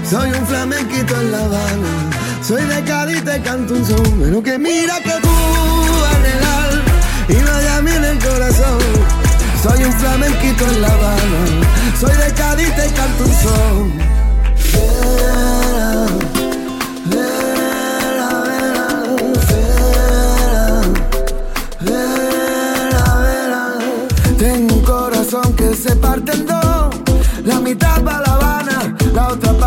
Soy 0.08 0.30
un 0.30 0.46
flamenquito 0.46 1.20
en 1.20 1.32
La 1.32 1.38
Habana, 1.38 2.10
soy 2.42 2.62
de 2.64 2.82
Cádiz 2.84 3.24
te 3.24 3.40
canto 3.40 3.74
un 3.74 3.84
son. 3.86 4.20
Pero 4.20 4.42
que 4.42 4.58
mira 4.58 5.00
que 5.00 5.12
Cuba 5.20 6.10
en 6.18 6.26
el 6.26 6.44
alma 6.44 6.92
y 7.28 7.34
Miami 7.34 7.90
en 7.92 8.04
el 8.04 8.18
corazón. 8.18 8.78
Soy 9.62 9.84
un 9.84 9.92
flamenquito 9.92 10.66
en 10.66 10.82
La 10.82 10.88
Habana, 10.88 11.46
soy 11.98 12.14
de 12.16 12.34
Cádiz 12.34 12.74
te 12.76 12.86
canto 12.92 13.24
un 13.24 13.34
son. 13.42 14.04
Tengo 24.38 24.74
un 24.74 24.82
corazón 24.82 25.56
que 25.56 25.74
se 25.74 25.96
parte 25.96 26.32
en 26.32 26.46
dos, 26.46 26.53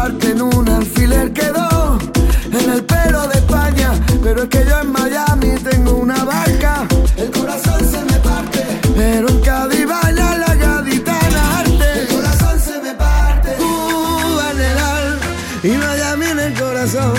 en 0.08 0.42
un 0.42 0.70
alfiler 0.70 1.34
quedó 1.34 1.98
en 2.46 2.70
el 2.70 2.84
pelo 2.86 3.28
de 3.28 3.40
España, 3.40 3.92
pero 4.24 4.44
es 4.44 4.50
que 4.50 4.64
yo 4.66 4.80
en 4.80 4.92
Miami 4.94 5.50
tengo 5.70 5.96
una 5.96 6.24
barca, 6.24 6.88
el 7.18 7.30
corazón 7.30 7.80
se 7.92 8.06
me 8.06 8.18
parte, 8.20 8.66
pero 8.96 9.28
en 9.28 9.42
Cádiz 9.42 9.86
baila 9.86 10.38
la 10.38 10.56
gaditana 10.56 11.60
arte, 11.60 12.00
el 12.00 12.08
corazón 12.08 12.58
se 12.58 12.80
me 12.80 12.94
parte, 12.94 13.56
Cuba 13.58 14.52
en 14.52 14.62
el 14.62 14.78
alma 14.78 15.26
y 15.64 15.72
Miami 15.72 16.26
en 16.28 16.40
el 16.40 16.54
corazón, 16.54 17.14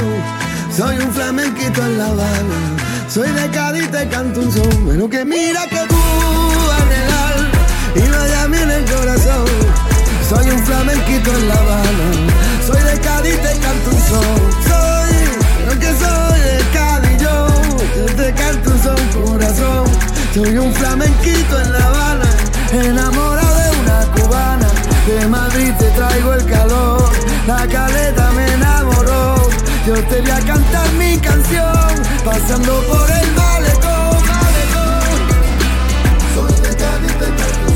soy 0.74 0.96
un 0.96 1.12
flamenquito 1.12 1.82
en 1.84 1.98
La 1.98 2.06
Habana, 2.06 2.58
soy 3.06 3.30
de 3.32 3.50
Cádiz 3.50 3.90
te 3.90 4.08
canto 4.08 4.40
un 4.40 4.50
son, 4.50 4.86
pero 4.88 5.10
que 5.10 5.26
mira 5.26 5.66
que 5.68 5.86
Cuba 5.88 6.76
en 6.84 6.92
el 7.02 7.10
alma 7.12 7.58
y 7.96 8.00
Miami 8.00 8.56
en 8.56 8.70
el 8.70 8.84
corazón. 8.86 9.88
Soy 10.28 10.46
un 10.50 10.58
flamenquito 10.58 11.30
en 11.30 11.48
La 11.48 11.54
Habana, 11.54 11.67
te 30.08 30.20
voy 30.20 30.30
a 30.30 30.40
cantar 30.40 30.92
mi 30.92 31.18
canción, 31.18 32.04
pasando 32.24 32.80
por 32.82 33.10
el 33.10 33.32
malecón, 33.34 34.22
malecón. 34.30 35.18
Soy 36.34 36.52
de 36.62 36.76
Cádiz, 36.76 37.14
te 37.18 37.28
canto. 37.38 37.72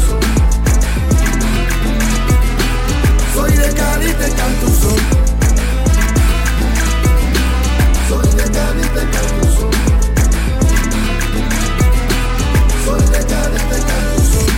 Soy 3.35 3.53
de 3.53 3.69
Cádiz, 3.75 4.15
te 4.17 4.29
canto. 4.31 4.67
Soy 8.09 8.29
de 8.37 8.47
Cádiz, 8.51 8.89
te 8.95 9.05
canto. 9.15 9.47
Soy 12.85 13.05
de 13.11 13.21
Cádiz, 13.27 13.65
te 13.71 13.79
canto 13.89 14.15
un 14.17 14.25
son. 14.33 14.51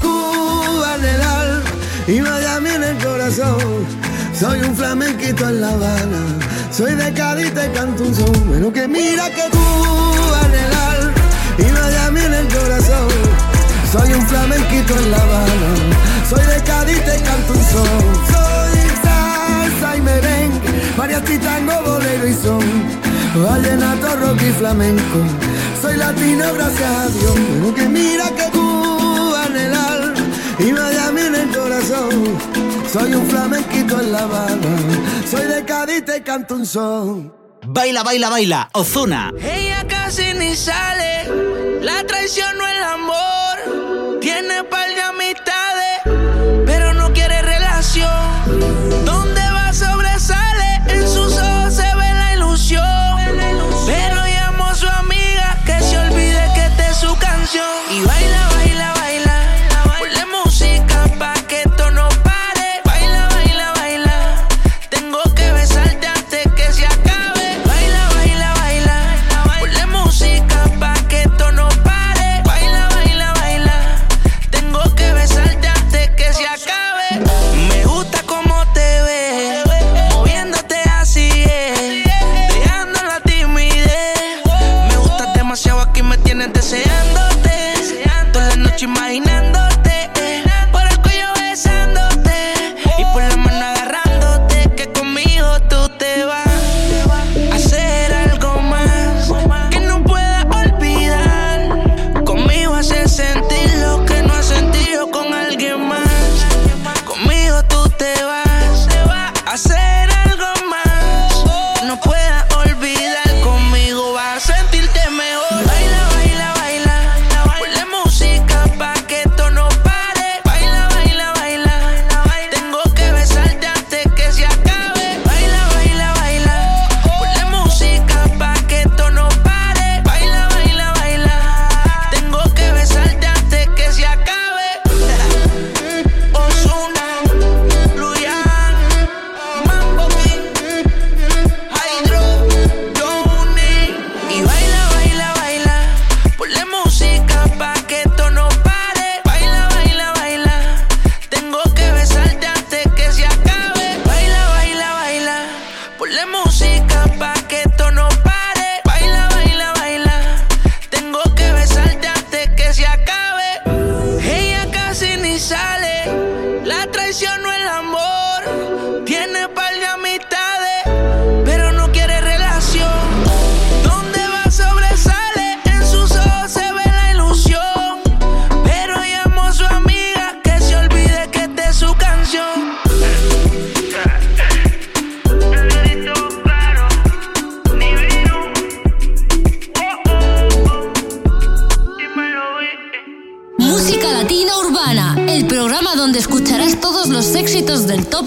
Cuba 0.00 0.88
en 0.96 1.04
el 1.04 1.22
alma 1.22 1.70
y 2.06 2.20
Miami 2.20 2.70
en 2.70 2.82
el 2.84 2.96
corazón. 3.04 3.86
Soy 4.38 4.60
un 4.60 4.74
flamenquito 4.76 5.48
en 5.48 5.60
La 5.60 5.70
Habana. 5.70 6.47
Soy 6.78 6.94
de 6.94 7.12
Cádiz, 7.12 7.52
te 7.54 7.72
canto 7.72 8.04
un 8.04 8.14
son. 8.14 8.46
Bueno, 8.46 8.72
que 8.72 8.86
mira 8.86 9.28
que 9.30 9.40
el 9.40 10.74
alma 10.76 11.12
y 11.58 11.64
Miami 11.64 12.20
en 12.20 12.34
el 12.34 12.46
corazón. 12.46 13.08
Soy 13.90 14.12
un 14.12 14.24
flamenquito 14.28 14.96
en 14.96 15.10
La 15.10 15.16
Habana. 15.16 15.70
Soy 16.30 16.46
de 16.46 16.62
Cádiz, 16.62 17.04
te 17.04 17.20
canto 17.20 17.52
un 17.54 17.64
son. 17.64 18.00
Soy 18.30 18.78
salsa 19.02 19.96
y 19.96 20.00
merengue, 20.02 20.92
mariachi, 20.96 21.38
tango, 21.38 21.82
bolero 21.84 22.28
y 22.28 22.34
son. 22.34 22.62
Vallenato, 23.42 24.14
rock 24.14 24.40
y 24.40 24.52
flamenco. 24.52 25.18
Soy 25.82 25.96
latino, 25.96 26.44
gracias 26.54 26.90
a 26.96 27.08
Dios. 27.08 27.34
Pero 27.54 27.74
que 27.74 27.88
mira 27.88 28.30
que 28.36 28.44
el 29.56 29.74
alma 29.74 30.14
y 30.60 30.72
Miami 30.72 31.22
en 31.22 31.34
el 31.34 31.48
corazón. 31.48 32.67
Soy 32.92 33.14
un 33.14 33.26
flamenquito 33.28 34.00
en 34.00 34.12
La 34.12 34.20
Habana. 34.20 34.78
Soy 35.30 35.46
de 35.46 35.64
Cádiz, 35.64 36.04
te 36.04 36.22
canto 36.22 36.54
un 36.54 36.64
son. 36.64 37.34
Baila, 37.66 38.02
baila, 38.02 38.30
baila, 38.30 38.70
Ozuna. 38.72 39.30
Ella 39.40 39.86
casi 39.86 40.32
ni 40.32 40.56
sale, 40.56 41.82
la 41.82 42.02
traición 42.06 42.56
no 42.56 42.67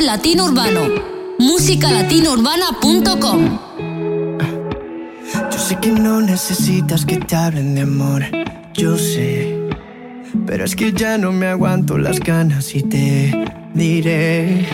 latino 0.02 0.46
urbano. 0.46 0.82
musicalatinourbana.com 1.38 3.60
Yo 5.52 5.60
sé 5.60 5.78
que 5.80 5.92
no 5.92 6.22
necesitas 6.22 7.06
que 7.06 7.18
te 7.18 7.36
hablen 7.36 7.76
de 7.76 7.82
amor, 7.82 8.24
yo 8.74 8.98
sé. 8.98 9.60
Pero 10.46 10.64
es 10.66 10.76
que 10.76 10.94
ya 10.94 11.18
no 11.18 11.32
me 11.32 11.48
aguanto 11.48 11.98
las 11.98 12.20
ganas 12.20 12.76
y 12.76 12.84
te 12.84 13.34
diré 13.74 14.68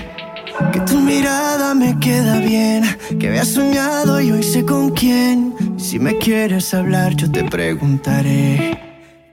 que 0.72 0.80
tu 0.82 1.00
mirada 1.00 1.74
me 1.74 1.98
queda 2.00 2.40
bien, 2.40 2.84
que 3.20 3.30
había 3.30 3.46
soñado 3.46 4.20
y 4.22 4.32
hoy 4.32 4.44
sé 4.44 4.66
con 4.66 4.92
quién. 4.92 5.56
Si 5.78 6.00
me 6.00 6.18
quieres 6.18 6.74
hablar, 6.74 7.16
yo 7.16 7.32
te 7.32 7.44
preguntaré. 7.44 8.80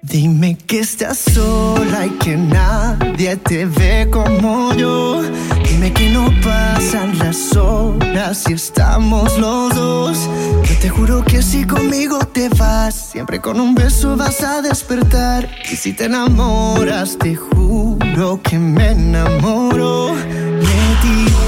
Dime 0.02 0.56
que 0.66 0.80
estás 0.80 1.18
sola 1.18 2.06
y 2.06 2.10
que 2.10 2.36
nadie 2.36 3.36
te 3.36 3.64
ve 3.64 4.08
como 4.10 4.74
yo. 4.74 5.22
Dime 5.74 5.92
que 5.92 6.08
no 6.10 6.30
pasan 6.40 7.18
las 7.18 7.56
horas 7.56 8.44
y 8.48 8.52
estamos 8.52 9.36
los 9.38 9.74
dos. 9.74 10.30
Yo 10.62 10.78
te 10.78 10.88
juro 10.88 11.24
que 11.24 11.42
si 11.42 11.66
conmigo 11.66 12.20
te 12.20 12.48
vas, 12.48 12.94
siempre 12.94 13.40
con 13.40 13.58
un 13.58 13.74
beso 13.74 14.16
vas 14.16 14.40
a 14.44 14.62
despertar. 14.62 15.50
Y 15.68 15.74
si 15.74 15.92
te 15.92 16.04
enamoras, 16.04 17.18
te 17.18 17.34
juro 17.34 18.40
que 18.40 18.56
me 18.56 18.92
enamoro 18.92 20.14
de 20.14 20.96
ti. 21.02 21.43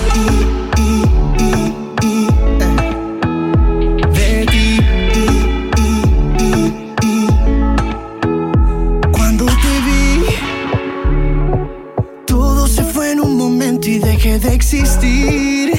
Existir. 14.57 15.73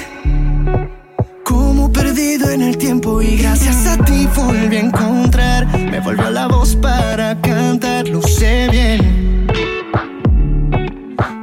Como 1.44 1.92
perdido 1.92 2.50
en 2.52 2.62
el 2.62 2.78
tiempo 2.78 3.22
y 3.22 3.36
gracias 3.38 3.88
a 3.88 3.98
ti 3.98 4.28
volví 4.36 4.78
a 4.78 4.80
encontrar. 4.80 5.66
Me 5.92 6.00
volvió 6.00 6.30
la 6.30 6.48
voz 6.48 6.76
para 6.76 7.40
cantar, 7.42 8.08
lo 8.08 8.22
sé 8.22 8.68
bien. 8.72 9.48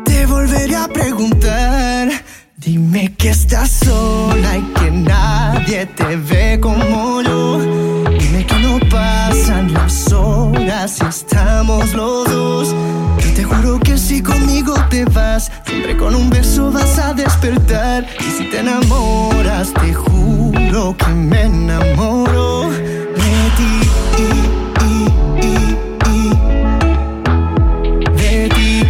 Te 0.05 0.27
volveré 0.27 0.77
a 0.77 0.87
preguntar. 0.87 2.09
Dime 2.57 3.13
que 3.17 3.31
estás 3.31 3.71
sola 3.85 4.57
y 4.57 4.63
que 4.79 4.91
nadie 4.91 5.87
te 5.87 6.17
ve 6.17 6.61
como 6.61 7.21
yo. 7.21 7.59
Dime 8.21 8.47
que 8.47 8.59
no 8.61 8.79
pasan 8.89 9.73
las 9.73 10.13
horas 10.13 10.99
y 11.03 11.07
estamos 11.07 11.93
los 11.95 12.25
dos. 12.27 12.75
Si 14.05 14.23
conmigo 14.23 14.75
te 14.91 15.07
vas, 15.07 15.51
siempre 15.65 15.97
con 15.97 16.15
un 16.15 16.29
beso 16.29 16.71
vas 16.71 16.99
a 16.99 17.15
despertar. 17.15 18.07
Y 18.21 18.31
si 18.37 18.45
te 18.51 18.59
enamoras, 18.61 19.73
te 19.73 19.95
juro 19.95 20.95
que 20.97 21.07
me 21.07 21.43
enamoro 21.45 22.69
de 22.71 23.37
ti. 23.57 23.73
De 28.17 28.49
ti. 28.55 28.83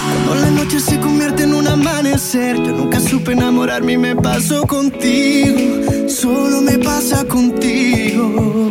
Cuando 0.00 0.34
la 0.34 0.50
noche 0.50 0.80
se 0.80 0.98
convierte 0.98 1.42
en 1.42 1.54
un 1.54 1.68
amanecer, 1.68 2.56
yo 2.56 2.72
nunca 2.72 3.00
supe 3.00 3.32
enamorarme 3.32 3.92
y 3.92 3.98
me 3.98 4.16
pasó 4.16 4.66
contigo, 4.66 6.08
solo 6.08 6.62
me 6.62 6.78
pasa 6.78 7.26
contigo. 7.26 8.65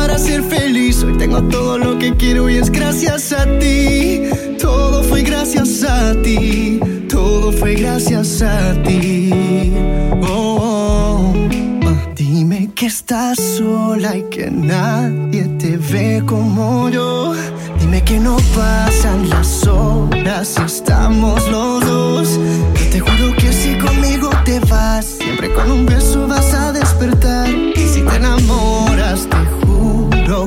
Para 0.00 0.18
ser 0.18 0.42
feliz, 0.42 1.02
hoy 1.02 1.12
tengo 1.18 1.42
todo 1.42 1.76
lo 1.76 1.98
que 1.98 2.16
quiero 2.16 2.48
y 2.48 2.56
es 2.56 2.70
gracias 2.70 3.32
a 3.32 3.44
ti, 3.58 4.22
todo 4.58 5.02
fue 5.02 5.20
gracias 5.22 5.84
a 5.84 6.14
ti, 6.22 6.80
todo 7.06 7.52
fue 7.52 7.74
gracias 7.74 8.40
a 8.40 8.82
ti. 8.82 9.30
Oh, 10.22 10.56
oh. 10.62 11.34
Ah, 11.86 12.12
Dime 12.16 12.70
que 12.74 12.86
estás 12.86 13.36
sola 13.58 14.16
y 14.16 14.22
que 14.30 14.50
nadie 14.50 15.42
te 15.58 15.76
ve 15.76 16.22
como 16.24 16.88
yo. 16.88 17.34
Dime 17.78 18.02
que 18.02 18.18
no 18.18 18.38
pasan 18.56 19.28
las 19.28 19.66
horas 19.66 20.56
estamos 20.64 21.46
los 21.50 21.84
dos. 21.84 22.40
Yo 22.74 22.90
te 22.90 23.00
juro 23.00 23.36
que 23.36 23.52
si 23.52 23.76
conmigo 23.76 24.30
te 24.46 24.60
vas, 24.60 25.04
siempre 25.04 25.52
con 25.52 25.70
un 25.70 25.84
beso 25.84 26.26
vas 26.26 26.54
a 26.54 26.72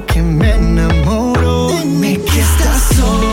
que 0.01 0.21
me 0.21 0.55
enamoro. 0.55 1.67
Dime 1.67 2.17
que 2.17 2.39
estás 2.39 2.81
sola 2.95 3.32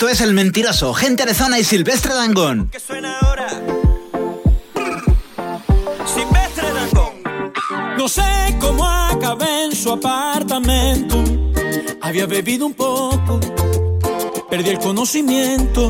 esto 0.00 0.08
es 0.08 0.22
El 0.22 0.32
Mentiroso, 0.32 0.94
gente 0.94 1.26
de 1.26 1.34
zona 1.34 1.58
y 1.58 1.64
Silvestre 1.64 2.14
Dangón. 2.14 2.70
Silvestre 6.06 6.72
Dangond. 6.72 7.98
No 7.98 8.08
sé 8.08 8.56
cómo 8.58 8.88
acabé 8.88 9.64
en 9.64 9.76
su 9.76 9.92
apartamento. 9.92 11.22
Había 12.00 12.24
bebido 12.24 12.64
un 12.64 12.72
poco, 12.72 13.40
perdí 14.48 14.70
el 14.70 14.78
conocimiento. 14.78 15.88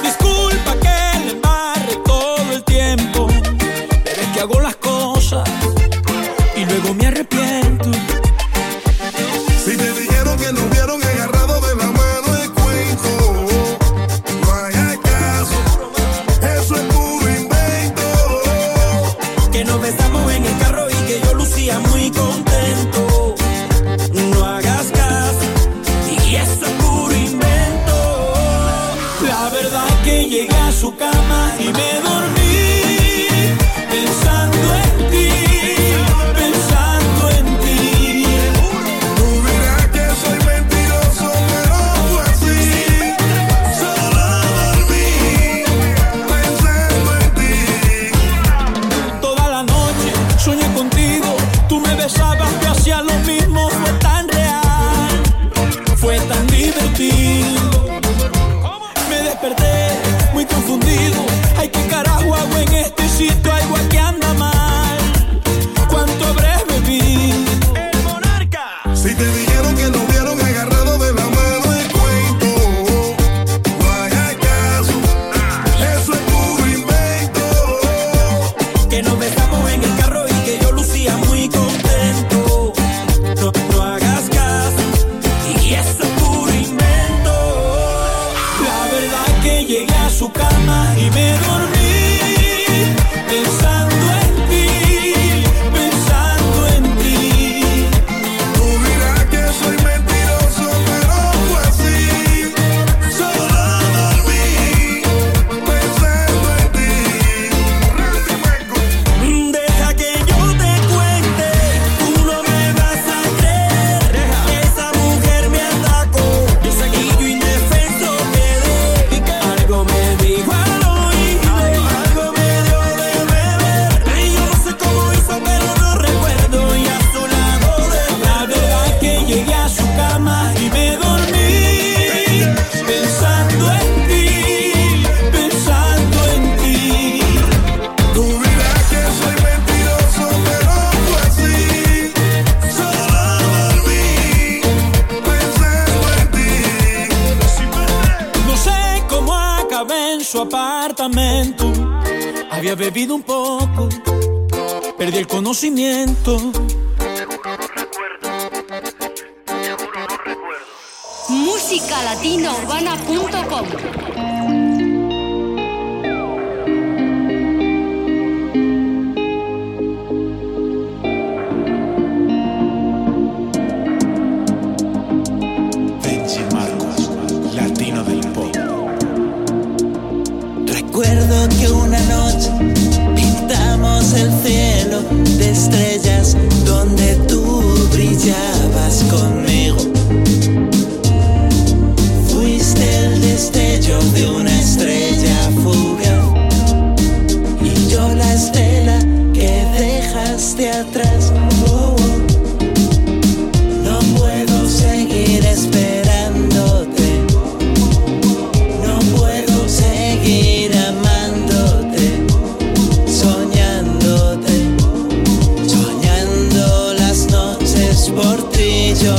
Disculpa 0.00 0.76
que 0.80 1.18
le 1.18 1.30
embarre 1.32 1.96
todo 2.04 2.52
el 2.52 2.62
tiempo, 2.62 3.26
pero 4.04 4.22
es 4.22 4.28
que 4.28 4.40
hago 4.40 4.60
las 4.60 4.76
cosas 4.76 5.42
y 6.54 6.64
luego 6.64 6.94
me 6.94 7.08
arrepiento. 7.08 7.33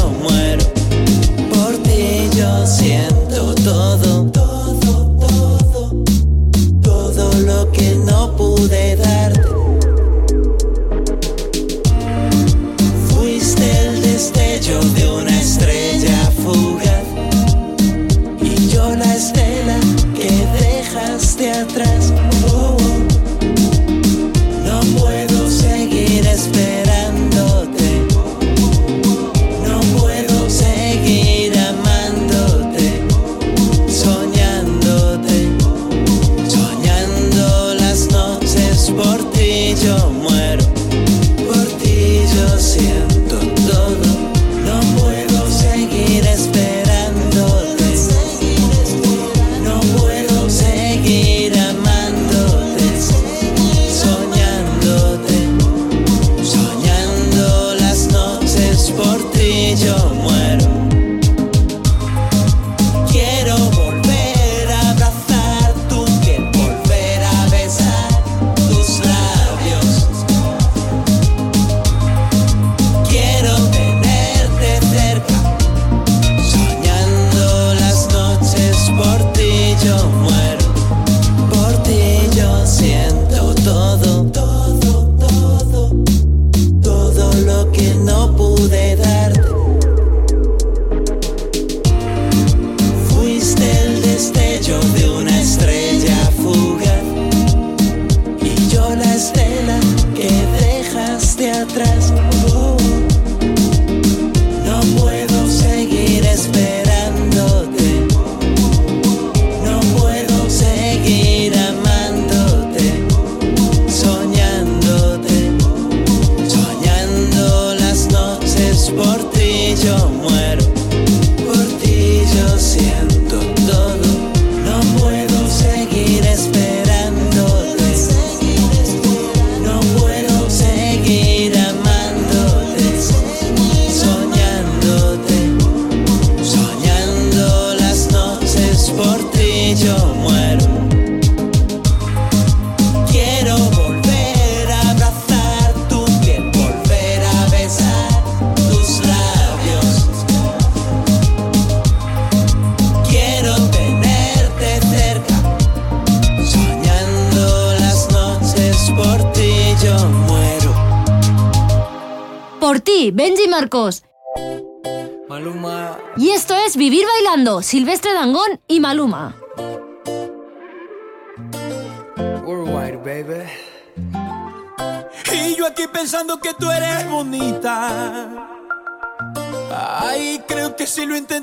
someone 0.05 0.44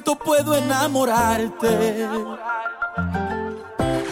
momento 0.02 0.16
puedo 0.16 0.56
enamorarte. 0.56 2.08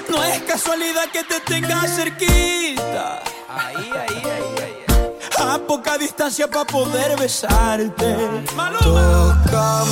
No 0.09 0.25
es 0.25 0.43
casualidad 0.43 1.11
que 1.12 1.25
te 1.25 1.41
tenga 1.41 1.83
cerquita. 1.89 3.23
Ahí, 3.49 3.91
ahí, 3.93 4.23
ahí, 4.25 4.85
A 5.39 5.59
poca 5.59 5.99
distancia 5.99 6.49
para 6.49 6.65
poder 6.65 7.19
besarte. 7.19 8.17
Tócame, 8.81 9.91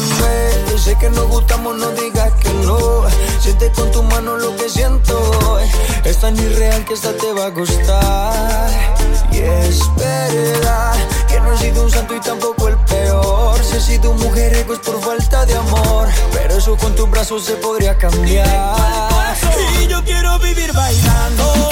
sé 0.78 0.96
que 1.00 1.10
nos 1.10 1.28
gustamos, 1.28 1.76
no 1.76 1.90
digas 1.90 2.32
que 2.34 2.52
no. 2.64 3.04
Siente 3.40 3.72
con 3.72 3.90
tu 3.90 4.02
mano 4.02 4.36
lo 4.36 4.54
que 4.56 4.68
siento. 4.68 5.58
Es 6.04 6.20
tan 6.20 6.36
irreal 6.36 6.84
que 6.84 6.94
esta 6.94 7.12
te 7.12 7.32
va 7.32 7.46
a 7.46 7.50
gustar. 7.50 8.70
Y 9.32 9.38
es 9.38 9.80
verdad 9.96 10.94
que 11.28 11.40
no 11.40 11.52
he 11.52 11.58
sido 11.58 11.82
un 11.82 11.90
santo 11.90 12.14
y 12.14 12.20
tampoco 12.20 12.57
sé 13.68 13.80
si 13.82 13.98
tu 13.98 14.14
mujer 14.14 14.54
es 14.54 14.64
por 14.64 15.00
falta 15.02 15.44
de 15.44 15.54
amor, 15.54 16.08
pero 16.32 16.56
eso 16.56 16.74
con 16.76 16.94
tus 16.94 17.10
brazos 17.10 17.44
se 17.44 17.54
podría 17.56 17.96
cambiar. 17.98 18.48
Y 19.82 19.86
yo 19.86 20.02
quiero 20.04 20.38
vivir 20.38 20.72
bailando. 20.72 21.68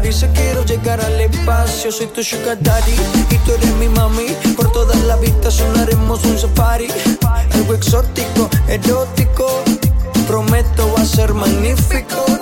París 0.00 0.24
quiero 0.34 0.64
llegar 0.64 0.98
al 0.98 1.20
espacio 1.20 1.92
Soy 1.92 2.06
tu 2.06 2.24
sugar 2.24 2.58
daddy. 2.62 2.92
Y 3.30 3.36
tú 3.44 3.52
eres 3.52 3.74
mi 3.76 3.88
mami 3.88 4.28
Por 4.56 4.72
toda 4.72 4.94
la 5.06 5.16
vistas 5.16 5.54
sonaremos 5.54 6.24
un 6.24 6.38
safari. 6.38 6.88
Algo 7.52 7.74
exótico, 7.74 8.48
erótico 8.66 9.62
Prometo 10.26 10.90
va 10.94 11.02
a 11.02 11.04
ser 11.04 11.34
magnífico. 11.34 12.39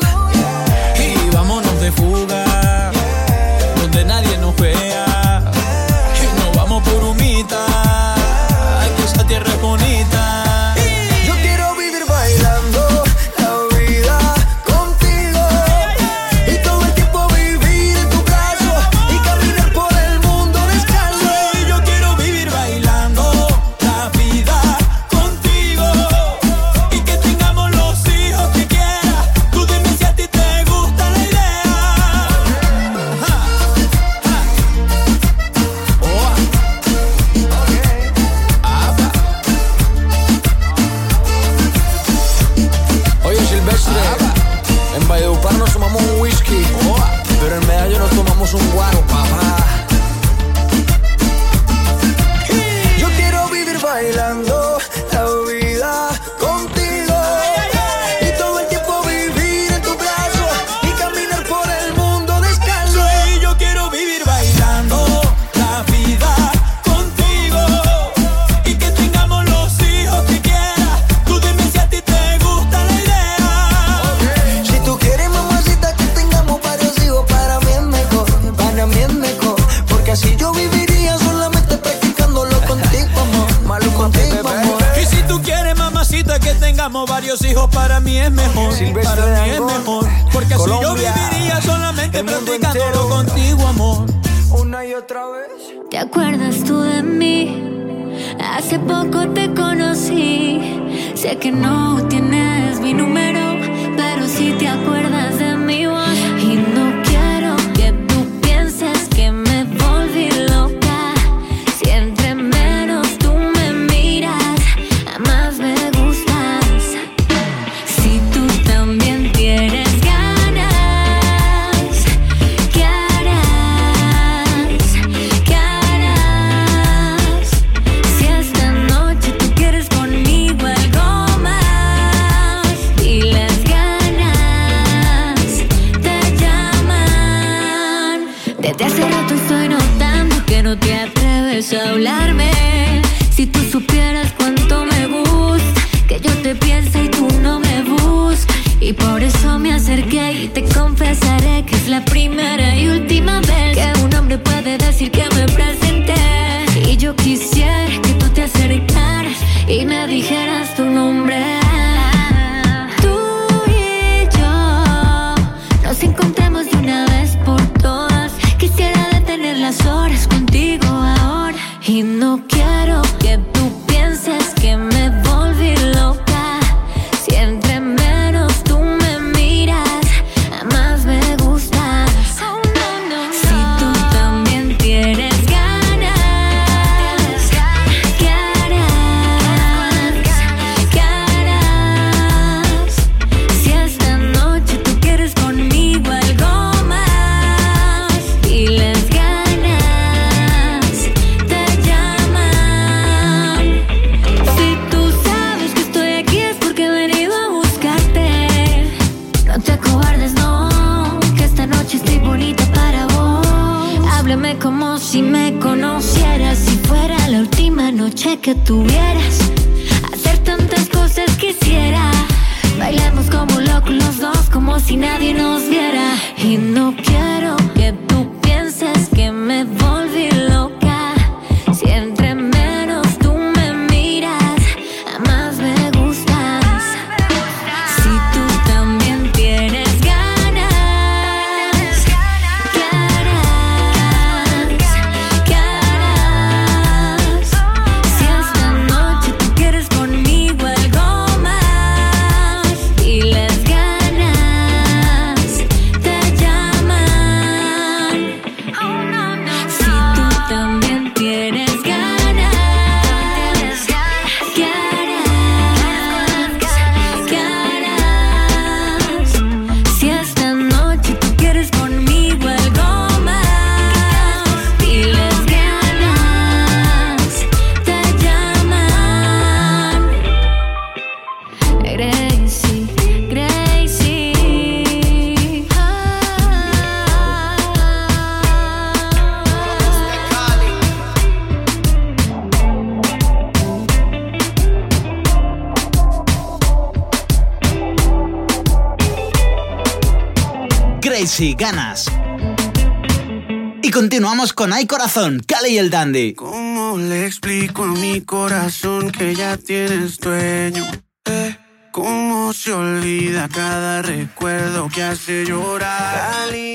Hay 304.79 304.87
Corazón, 304.87 305.43
Cali 305.45 305.71
y 305.71 305.79
el 305.79 305.91
Dandy. 305.91 306.35
¿Cómo 306.35 306.99
le 306.99 307.27
explico 307.27 307.83
a 307.83 307.89
mi 307.89 308.21
corazón 308.21 309.11
que 309.11 309.35
ya 309.35 309.57
tienes 309.57 310.19
dueño? 310.19 310.85
Eh, 311.25 311.57
¿Cómo 311.91 312.53
se 312.53 312.73
olvida 312.73 313.49
cada 313.49 314.03
recuerdo 314.03 314.89
que 314.89 315.03
hace 315.03 315.45
llorar? 315.45 316.15
Cali 316.15 316.68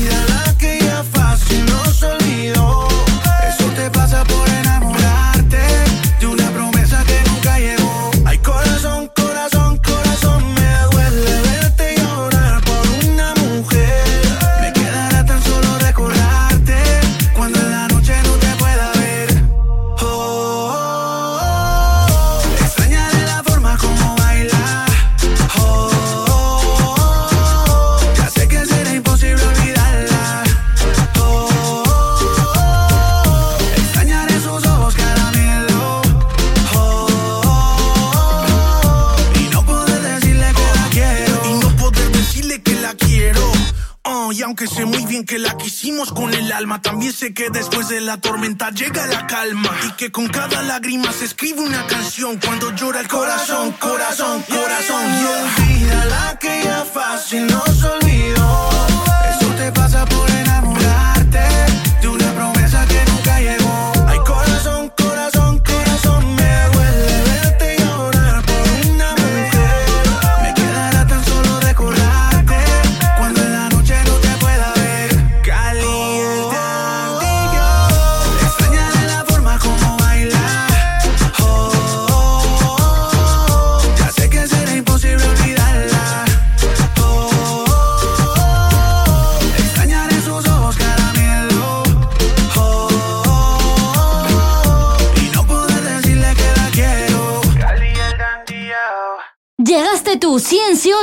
vida. 0.00 0.29
dice 47.20 47.34
que 47.34 47.50
después 47.50 47.88
de 47.88 48.00
la 48.00 48.18
tormenta 48.18 48.70
llega 48.70 49.06
la 49.06 49.26
calma 49.26 49.70
y 49.86 49.92
que 49.92 50.10
con 50.10 50.26
cada 50.28 50.62
lágrima 50.62 51.12
se 51.12 51.26
escribe 51.26 51.60
una 51.60 51.86
canción 51.86 52.38
cuando 52.38 52.74
llora 52.74 53.00
el 53.00 53.08
corazón, 53.08 53.72
corazón, 53.72 54.42
corazón. 54.48 55.59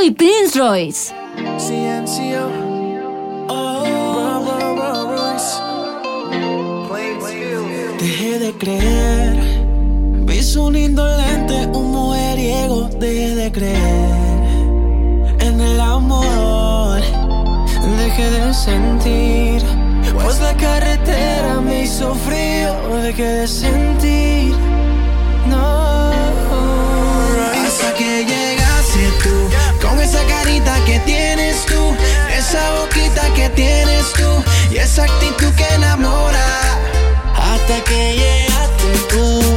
y 0.08 0.12
Prince 0.12 0.58
Royce. 0.58 1.14
Oh, 3.50 3.84
dejé 8.00 8.40
de 8.40 8.54
creer, 8.54 9.36
vis 10.26 10.56
un 10.56 10.78
indolente, 10.78 11.68
un 11.74 11.92
mujeriego, 11.92 12.90
dejé 13.00 13.36
de 13.36 13.52
creer 13.52 14.46
en 15.40 15.60
el 15.60 15.82
amor, 15.82 17.02
dejé 17.98 18.30
de 18.30 18.54
sentir, 18.54 19.62
pues 20.24 20.40
la 20.40 20.56
carretera 20.56 21.60
me 21.60 21.84
hizo 21.84 22.16
frío, 22.16 22.74
dejé 23.02 23.28
de 23.42 23.48
sentir, 23.48 24.54
no, 25.50 26.12
hasta 27.66 27.94
que 27.98 28.36
esa 32.58 32.72
boquita 32.80 33.34
que 33.36 33.50
tienes 33.50 34.14
tú 34.14 34.44
y 34.72 34.78
esa 34.78 35.04
actitud 35.04 35.54
que 35.56 35.66
enamora. 35.76 36.48
Hasta 37.36 37.84
que 37.84 38.16
llegaste 38.16 38.92
tú 39.10 39.57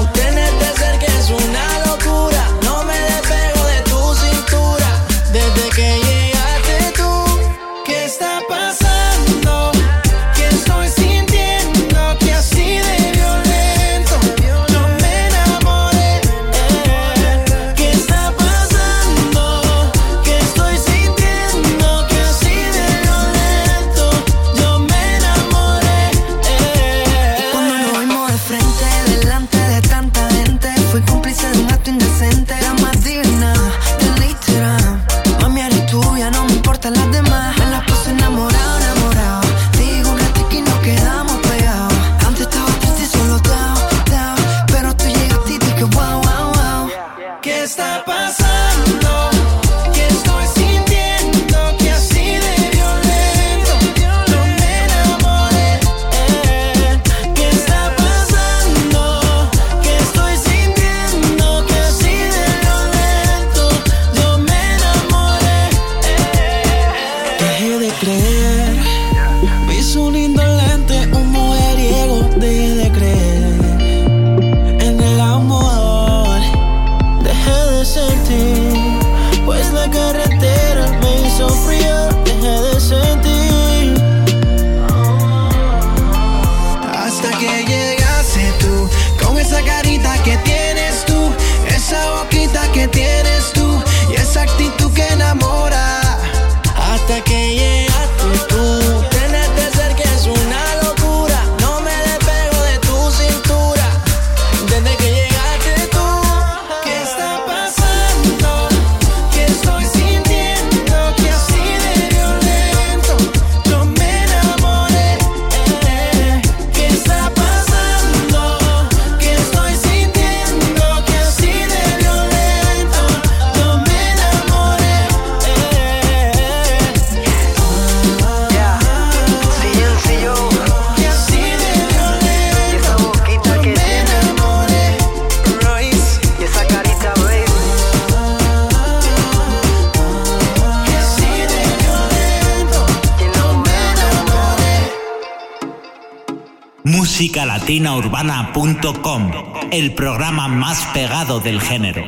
musicalatinaurbana.com, 147.30 149.30
el 149.70 149.94
programa 149.94 150.48
más 150.48 150.84
pegado 150.92 151.38
del 151.38 151.60
género. 151.60 152.02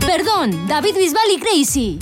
Perdón, 0.00 0.66
David 0.66 0.96
Bisbal 0.96 1.30
y 1.36 1.38
Crazy. 1.38 2.00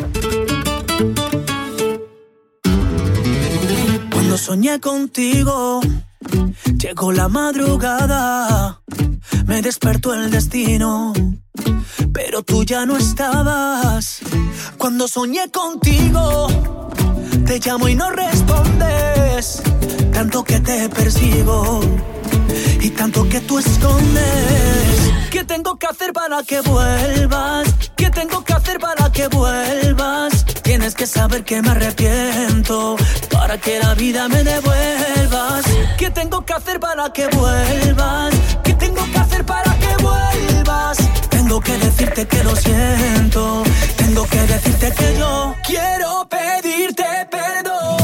Cuando 4.10 4.38
soñé 4.38 4.80
contigo, 4.80 5.82
llegó 6.78 7.12
la 7.12 7.28
madrugada, 7.28 8.80
me 9.44 9.60
despertó 9.60 10.14
el 10.14 10.30
destino, 10.30 11.12
pero 12.14 12.42
tú 12.42 12.64
ya 12.64 12.86
no 12.86 12.96
estabas. 12.96 14.20
Cuando 14.78 15.06
soñé 15.06 15.50
contigo, 15.50 16.71
te 17.46 17.58
llamo 17.58 17.88
y 17.88 17.94
no 17.94 18.10
respondes, 18.10 19.62
tanto 20.12 20.42
que 20.42 20.60
te 20.60 20.88
persigo 20.88 21.80
y 22.80 22.90
tanto 22.90 23.28
que 23.28 23.40
tú 23.40 23.58
escondes. 23.58 25.12
¿Qué 25.30 25.44
tengo 25.44 25.76
que 25.78 25.86
hacer 25.86 26.12
para 26.12 26.42
que 26.42 26.60
vuelvas? 26.60 27.68
¿Qué 27.96 28.10
tengo 28.10 28.42
que 28.44 28.52
hacer 28.52 28.78
para 28.78 29.10
que 29.12 29.28
vuelvas? 29.28 30.44
Tienes 30.62 30.94
que 30.94 31.06
saber 31.06 31.44
que 31.44 31.60
me 31.60 31.70
arrepiento 31.70 32.96
para 33.30 33.58
que 33.58 33.78
la 33.78 33.94
vida 33.94 34.28
me 34.28 34.42
devuelvas. 34.44 35.64
¿Qué 35.98 36.10
tengo 36.10 36.44
que 36.46 36.52
hacer 36.52 36.80
para 36.80 37.12
que 37.12 37.26
vuelvas? 37.28 38.34
¿Qué 38.62 38.72
tengo 38.74 39.04
que 39.10 39.18
hacer 39.18 39.44
para 39.44 39.74
que 39.78 40.02
vuelvas? 40.02 40.51
Tengo 41.30 41.60
que 41.60 41.76
decirte 41.76 42.26
que 42.26 42.44
lo 42.44 42.54
siento. 42.54 43.62
Tengo 43.96 44.26
que 44.26 44.40
decirte 44.42 44.92
que 44.92 45.18
yo 45.18 45.56
quiero 45.64 46.26
pedirte 46.28 47.04
perdón. 47.30 48.01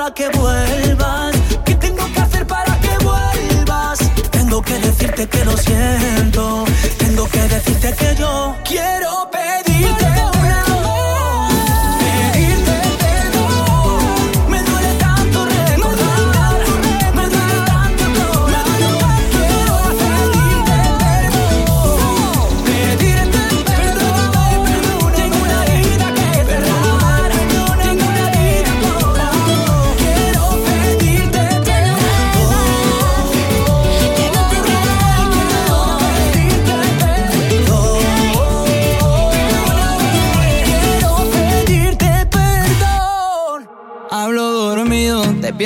para 0.00 0.14
que 0.14 0.28
vuelvas? 0.30 1.36
¿Qué 1.62 1.74
tengo 1.74 2.10
que 2.14 2.20
hacer 2.20 2.46
para 2.46 2.74
que 2.80 3.04
vuelvas? 3.04 3.98
Tengo 4.30 4.62
que 4.62 4.78
decirte 4.78 5.28
que 5.28 5.44
lo 5.44 5.54
siento. 5.58 6.64
Tengo 6.96 7.28
que 7.28 7.42
decirte 7.42 7.94
que 7.94 8.16
yo 8.16 8.56
quiero 8.64 9.29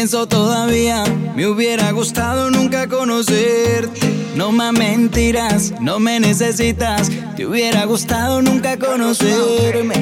pienso 0.05 0.29
todavía, 0.29 1.03
me 1.35 1.47
hubiera 1.47 1.91
gustado 1.93 2.51
nunca 2.51 2.87
conocerte. 2.89 4.01
No 4.37 4.53
me 4.53 4.71
mentirás, 4.71 5.73
no 5.81 5.99
me 5.99 6.21
necesitas, 6.21 7.11
te 7.37 7.47
hubiera 7.47 7.87
gustado 7.87 8.43
nunca 8.43 8.79
conocerme. 8.79 9.95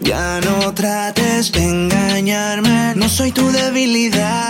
Ya 0.00 0.40
no 0.40 0.72
trates 0.72 1.52
de 1.52 1.68
engañarme, 1.68 2.94
no 2.96 3.06
soy 3.10 3.30
tu 3.30 3.46
debilidad. 3.52 4.48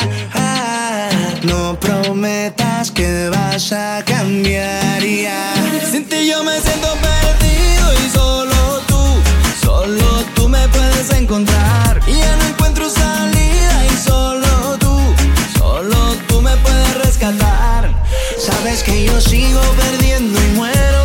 No 1.42 1.76
prometas 1.80 2.92
que 2.92 3.30
vas 3.30 3.72
a 3.72 4.04
cambiar 4.06 5.02
ya. 5.02 5.52
Sin 5.90 6.04
ti 6.04 6.28
yo 6.28 6.44
me 6.44 6.60
siento 6.60 6.94
perdido 7.02 8.06
y 8.06 8.10
solo 8.10 8.80
tú, 8.86 9.66
solo 9.66 10.24
tú 10.36 10.48
me 10.48 10.68
puedes 10.68 11.10
encontrar. 11.10 12.03
Sabes 18.44 18.82
que 18.82 19.04
yo 19.04 19.18
sigo 19.22 19.62
perdiendo 19.74 20.38
y 20.38 20.48
muero 20.48 21.03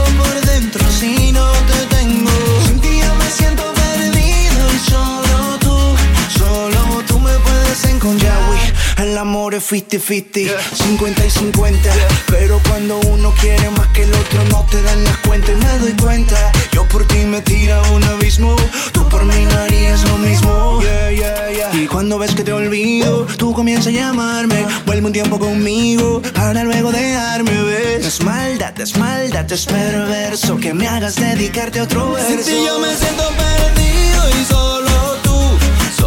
es 9.59 9.71
50-50, 9.71 10.57
50 10.73 11.25
y 11.25 11.29
50. 11.29 11.89
Pero 12.27 12.59
cuando 12.67 12.99
uno 13.11 13.33
quiere 13.39 13.69
más 13.71 13.87
que 13.87 14.03
el 14.03 14.13
otro, 14.13 14.43
no 14.45 14.65
te 14.71 14.81
dan 14.81 15.03
las 15.03 15.17
cuentas. 15.17 15.51
Y 15.51 15.55
me 15.55 15.79
doy 15.79 15.93
cuenta, 16.01 16.51
yo 16.71 16.87
por 16.87 17.05
ti 17.07 17.17
me 17.25 17.41
tira 17.41 17.77
a 17.77 17.91
un 17.91 18.03
abismo. 18.03 18.55
Tú 18.93 19.07
por 19.09 19.25
mí 19.25 19.45
no 19.45 19.57
harías 19.57 20.03
lo 20.09 20.17
mismo. 20.17 20.81
Yeah. 20.81 21.73
Y 21.73 21.87
cuando 21.87 22.17
ves 22.17 22.33
que 22.33 22.43
te 22.43 22.53
olvido, 22.53 23.25
tú 23.37 23.53
comienzas 23.53 23.87
a 23.87 23.91
llamarme. 23.91 24.65
Vuelve 24.85 25.07
un 25.07 25.13
tiempo 25.13 25.37
conmigo 25.37 26.21
para 26.33 26.63
luego 26.63 26.91
dejarme 26.91 27.63
ver. 27.63 28.01
Es 28.01 28.21
maldad, 28.21 28.79
es 28.79 28.97
maldad, 28.97 29.51
es 29.51 29.65
perverso 29.65 30.57
que 30.57 30.73
me 30.73 30.87
hagas 30.87 31.15
dedicarte 31.15 31.79
a 31.79 31.83
otro 31.83 32.11
verso. 32.13 32.49
Ti 32.49 32.65
yo 32.65 32.79
me 32.79 32.95
siento 32.95 33.23
perdido 33.37 34.41
y 34.41 34.45
solo 34.45 34.78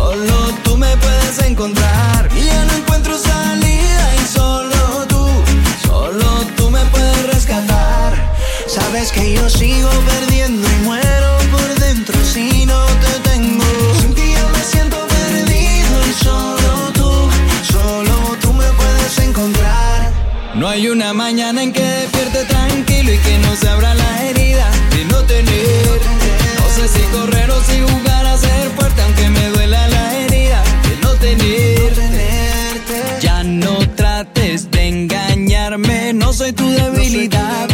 solo 0.02 0.34
tú 0.64 0.76
me 0.76 0.96
puedes 0.96 1.38
encontrar. 1.50 2.28
Y 2.36 2.44
ya 2.44 2.64
no 2.64 2.72
encuentro 2.80 3.16
salida 3.16 4.06
y 4.20 4.24
solo 4.38 5.06
tú, 5.12 5.24
solo 5.86 6.26
tú 6.56 6.70
me 6.70 6.84
puedes 6.92 7.22
rescatar. 7.34 8.10
Sabes 8.66 9.12
que 9.12 9.32
yo 9.34 9.48
sigo 9.48 9.90
perdiendo 10.12 10.66
y 10.74 10.76
muero 10.88 11.30
por 11.54 11.68
dentro 11.86 12.16
si 12.24 12.66
no 12.66 12.80
te 13.04 13.12
tengo. 13.30 13.64
Sin 14.00 14.14
ti 14.14 14.26
yo 14.38 14.46
me 14.56 14.62
siento 14.72 14.98
perdido 15.16 15.94
y 16.10 16.12
solo 16.24 16.72
tú, 16.98 17.10
solo 17.74 18.14
tú 18.42 18.52
me 18.52 18.68
puedes 18.80 19.18
encontrar. 19.18 20.10
No 20.54 20.68
hay 20.68 20.88
una 20.88 21.12
mañana 21.12 21.62
en 21.62 21.72
que 21.72 21.86
despierte 22.02 22.44
tranquilo 22.44 23.12
y 23.12 23.18
que 23.18 23.38
no 23.38 23.54
se 23.56 23.68
abra 23.68 23.94
la 23.94 24.24
herida 24.24 24.68
de 24.94 25.04
no 25.04 25.18
tener. 25.32 26.00
No 26.58 26.66
sé 26.76 26.88
si 26.88 27.02
correr 27.16 27.50
o 27.50 27.60
si 27.62 27.80
jugar 27.80 28.11
debilidad. 36.76 37.71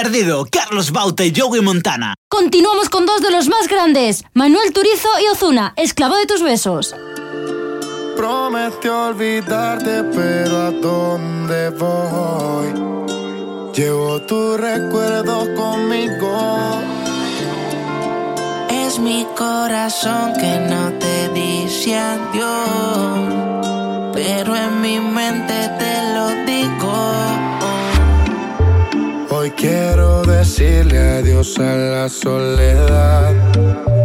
Perdido, 0.00 0.46
Carlos 0.48 0.92
Baute 0.92 1.26
y 1.26 1.32
Joey 1.36 1.60
Montana. 1.60 2.14
Continuamos 2.28 2.88
con 2.88 3.04
dos 3.04 3.20
de 3.20 3.32
los 3.32 3.48
más 3.48 3.66
grandes, 3.66 4.22
Manuel 4.32 4.72
Turizo 4.72 5.08
y 5.20 5.26
Ozuna, 5.26 5.74
esclavo 5.76 6.14
de 6.14 6.24
tus 6.24 6.40
besos. 6.40 6.94
Prometió 8.16 9.06
olvidarte, 9.06 10.04
pero 10.14 10.56
¿a 10.56 10.70
dónde 10.70 11.70
voy? 11.70 12.72
Llevo 13.74 14.22
tus 14.22 14.60
recuerdos 14.60 15.48
conmigo. 15.56 16.80
Es 18.70 19.00
mi 19.00 19.26
corazón 19.36 20.32
que 20.34 20.60
no 20.60 20.92
te 21.00 21.28
dice 21.30 21.98
adiós, 21.98 23.34
pero 24.14 24.54
en 24.54 24.80
mi 24.80 25.00
mente 25.00 25.68
te 25.76 26.14
lo 26.14 26.28
digo. 26.46 27.17
Hoy 29.40 29.52
quiero 29.52 30.22
decirle 30.22 30.98
adiós 30.98 31.60
a 31.60 31.72
la 31.94 32.08
soledad. 32.08 33.32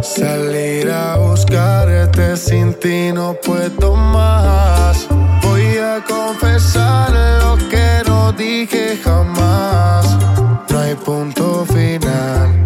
Salir 0.00 0.88
a 0.88 1.16
buscarte 1.16 2.36
sin 2.36 2.72
ti 2.74 3.10
no 3.12 3.34
puedo 3.44 3.96
más. 3.96 5.08
Voy 5.42 5.76
a 5.78 6.04
confesar 6.04 7.10
lo 7.42 7.56
que 7.68 8.02
no 8.06 8.30
dije 8.30 8.96
jamás. 9.02 10.06
No 10.70 10.78
hay 10.78 10.94
punto 10.94 11.66
final. 11.66 12.64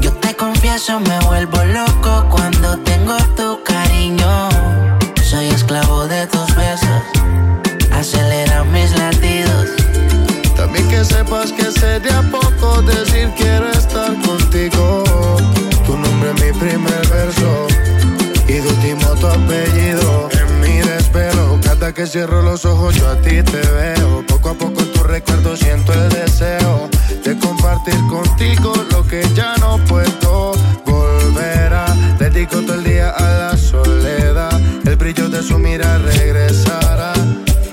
Yo 0.00 0.12
te 0.20 0.36
confieso, 0.36 1.00
me 1.00 1.18
vuelvo 1.26 1.64
loco 1.64 1.97
cierro 22.08 22.40
los 22.40 22.64
ojos 22.64 22.94
yo 22.94 23.06
a 23.08 23.16
ti 23.16 23.42
te 23.42 23.60
veo. 23.60 24.24
Poco 24.26 24.50
a 24.50 24.54
poco 24.54 24.80
en 24.80 24.92
tu 24.92 25.02
recuerdo 25.02 25.56
siento 25.56 25.92
el 25.92 26.08
deseo 26.08 26.88
de 27.22 27.38
compartir 27.38 27.98
contigo 28.08 28.72
lo 28.90 29.06
que 29.06 29.22
ya 29.34 29.54
no 29.58 29.78
puedo 29.84 30.52
volver 30.86 31.74
a. 31.74 31.86
Dedico 32.18 32.62
todo 32.62 32.74
el 32.74 32.84
día 32.84 33.10
a 33.10 33.22
la 33.22 33.56
soledad, 33.56 34.58
el 34.86 34.96
brillo 34.96 35.28
de 35.28 35.42
su 35.42 35.58
mirada 35.58 35.98
regresará. 35.98 37.12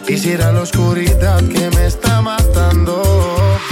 Quisiera 0.05 0.51
la 0.51 0.61
oscuridad 0.61 1.39
que 1.39 1.69
me 1.71 1.85
está 1.85 2.21
matando 2.21 3.01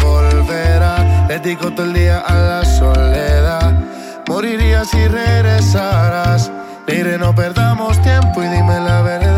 volverá. 0.02 1.28
Dedico 1.28 1.74
todo 1.74 1.86
el 1.88 1.94
día 1.94 2.20
a 2.20 2.34
la 2.36 2.66
soledad. 2.66 3.84
Moriría 4.28 4.86
si 4.86 5.08
regresaras. 5.08 6.52
Mire, 6.88 7.18
no 7.18 7.36
perdamos 7.36 8.02
tiempo 8.02 8.44
y 8.44 8.48
dime 8.48 8.80
la 8.80 9.02
verdad. 9.02 9.33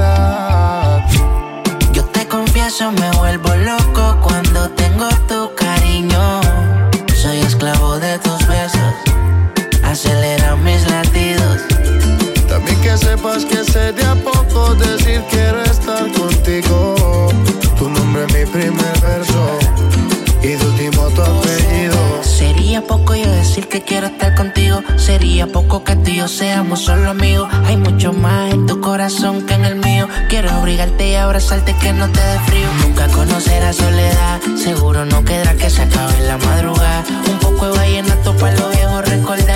Confieso, 2.78 2.92
me 2.92 3.18
vuelvo 3.18 3.56
loco 3.56 4.18
cuando 4.22 4.70
tengo 4.72 5.08
tu 5.30 5.50
cariño. 5.56 6.42
Soy 7.16 7.38
esclavo 7.38 7.98
de 8.00 8.20
tus 8.20 8.46
besos, 8.48 8.94
acelera 9.82 10.58
mis 10.58 10.86
latidos. 10.90 11.62
También 12.50 12.82
que 12.82 12.98
sepas 12.98 13.46
que 13.46 13.64
sería 13.64 14.14
poco 14.16 14.76
decir 14.76 15.24
quiero 15.30 15.65
decir 23.32 23.68
que 23.68 23.82
quiero 23.82 24.08
estar 24.08 24.36
contigo. 24.36 24.82
Sería 24.98 25.48
poco 25.48 25.84
que 25.84 25.96
tú 25.96 26.12
y 26.12 26.16
yo 26.18 26.28
seamos 26.28 26.82
solo 26.82 27.10
amigos. 27.10 27.50
Hay 27.66 27.78
mucho 27.78 28.14
más 28.14 28.54
en 28.54 28.66
tu 28.66 28.82
corazón 28.82 29.46
que 29.46 29.54
en 29.54 29.66
el 29.66 29.76
mío. 29.76 30.08
Quiero 30.30 30.50
abrigarte 30.52 31.10
y 31.10 31.16
abrazarte 31.16 31.76
que 31.82 31.94
no 31.94 32.10
te 32.10 32.20
dé 32.20 32.40
frío. 32.48 32.68
Nunca 32.82 33.08
conocerás 33.08 33.76
soledad. 33.76 34.40
Seguro 34.58 35.06
no 35.06 35.24
quedará 35.24 35.54
que 35.56 35.70
se 35.70 35.84
acabe 35.84 36.20
la 36.28 36.38
madrugada. 36.38 37.04
Un 37.32 37.40
poco 37.40 37.68
de 37.68 37.78
vallenato 37.78 38.36
para 38.38 38.56
los 38.58 38.76
viejos 38.76 39.10
recordar. 39.10 39.55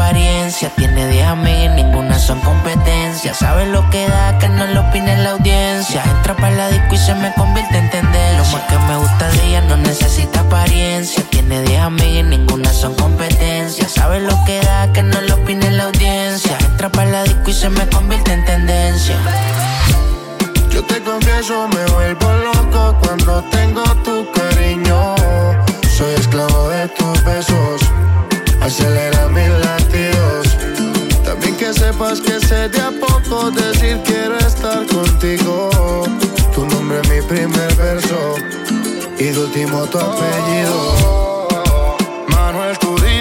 apariencia. 0.00 0.70
Tiene 0.76 1.08
10 1.08 1.26
amigas, 1.26 1.74
ninguna 1.74 2.18
son 2.18 2.40
competencia. 2.40 3.34
Sabe 3.34 3.66
lo 3.66 3.88
que 3.90 4.08
da, 4.08 4.38
que 4.38 4.48
no 4.48 4.66
lo 4.66 4.80
opine 4.80 5.16
la 5.18 5.32
audiencia. 5.32 6.02
Entra 6.04 6.34
para 6.34 6.54
la 6.56 6.68
disco 6.70 6.94
y 6.94 6.98
se 6.98 7.14
me 7.14 7.32
convierte 7.34 7.76
en 7.76 7.90
tendencia. 7.90 8.38
Lo 8.38 8.44
más 8.44 8.62
que 8.68 8.78
me 8.78 8.96
gusta 8.96 9.28
de 9.28 9.46
ella 9.46 9.60
no 9.62 9.76
necesita 9.76 10.40
apariencia. 10.40 11.22
Tiene 11.30 11.62
10 11.62 11.80
amigas, 11.80 12.24
ninguna 12.26 12.72
son 12.72 12.94
competencia. 12.94 13.88
Sabe 13.88 14.20
lo 14.20 14.36
que 14.46 14.60
da, 14.60 14.90
que 14.92 15.02
no 15.02 15.20
lo 15.20 15.34
opine 15.34 15.70
la 15.70 15.84
audiencia. 15.84 16.56
Entra 16.60 16.88
para 16.88 17.10
la 17.10 17.22
disco 17.24 17.50
y 17.50 17.52
se 17.52 17.68
me 17.68 17.86
convierte 17.88 18.32
en 18.32 18.44
tendencia. 18.44 19.16
Yo 20.70 20.82
te 20.84 21.02
confieso, 21.02 21.68
me 21.68 21.84
vuelvo 21.92 22.32
loco 22.32 22.96
cuando 23.02 23.42
tengo 23.50 23.82
tu 24.04 24.26
cariño. 24.32 25.14
Soy 25.96 26.14
esclavo 26.14 26.68
de 26.70 26.88
tus 26.88 27.24
besos 27.24 27.82
acelera 28.70 29.28
mis 29.28 29.48
latidos. 29.48 30.46
También 31.24 31.56
que 31.56 31.72
sepas 31.74 32.20
que 32.20 32.38
sé 32.40 32.68
de 32.68 32.80
a 32.80 32.92
poco 33.04 33.50
decir 33.50 34.00
quiero 34.04 34.38
estar 34.38 34.86
contigo. 34.86 35.70
Tu 36.54 36.64
nombre 36.66 37.00
es 37.00 37.08
mi 37.08 37.20
primer 37.22 37.74
verso 37.74 38.36
y 39.18 39.24
de 39.24 39.38
último 39.38 39.86
tu 39.86 39.98
apellido. 39.98 41.48
Manuel 42.28 42.78
Turizo, 42.78 43.19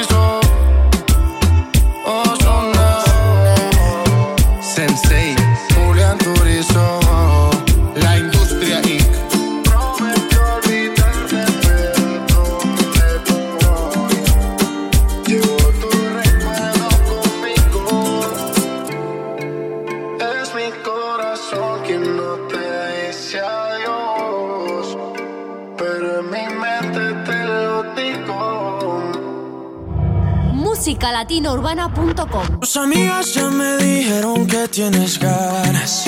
musicalatinourbana.com 31.00 32.60
Tus 32.60 32.78
amigas 32.78 33.34
ya 33.34 33.50
me 33.50 33.78
dijeron 33.78 34.46
que 34.46 34.68
tienes 34.68 35.18
ganas. 35.18 36.06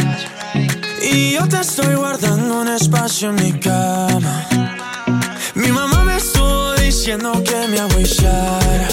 Y 1.02 1.34
yo 1.34 1.48
te 1.48 1.62
estoy 1.62 1.96
guardando 1.96 2.62
un 2.62 2.68
espacio 2.68 3.30
en 3.30 3.36
mi 3.36 3.54
cama. 3.54 4.48
Mi 5.56 5.72
mamá 5.72 6.04
me 6.04 6.18
estuvo 6.18 6.74
diciendo 6.74 7.32
que 7.44 7.68
me 7.70 7.80
agüillara. 7.80 8.88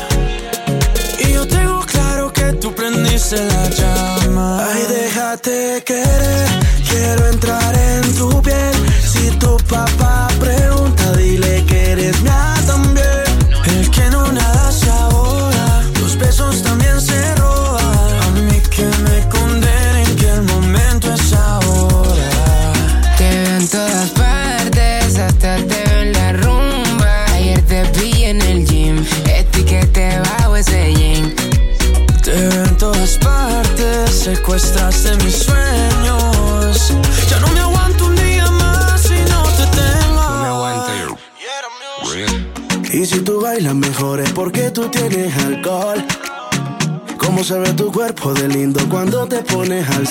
Y 1.19 1.33
yo 1.33 1.47
tengo 1.47 1.81
claro 1.81 2.33
que 2.33 2.53
tú 2.55 2.73
prendiste 2.75 3.37
la 3.45 3.69
llama. 3.69 4.67
Ay, 4.71 4.85
déjate 4.89 5.83
querer, 5.85 6.49
quiero 6.89 7.27
entrar 7.27 7.75
en 7.75 8.15
tu 8.15 8.41
piel. 8.43 8.75
Si 9.03 9.31
tu 9.39 9.57
papá 9.69 10.29
pregunta, 10.39 11.13
dile 11.17 11.65
que 11.67 11.78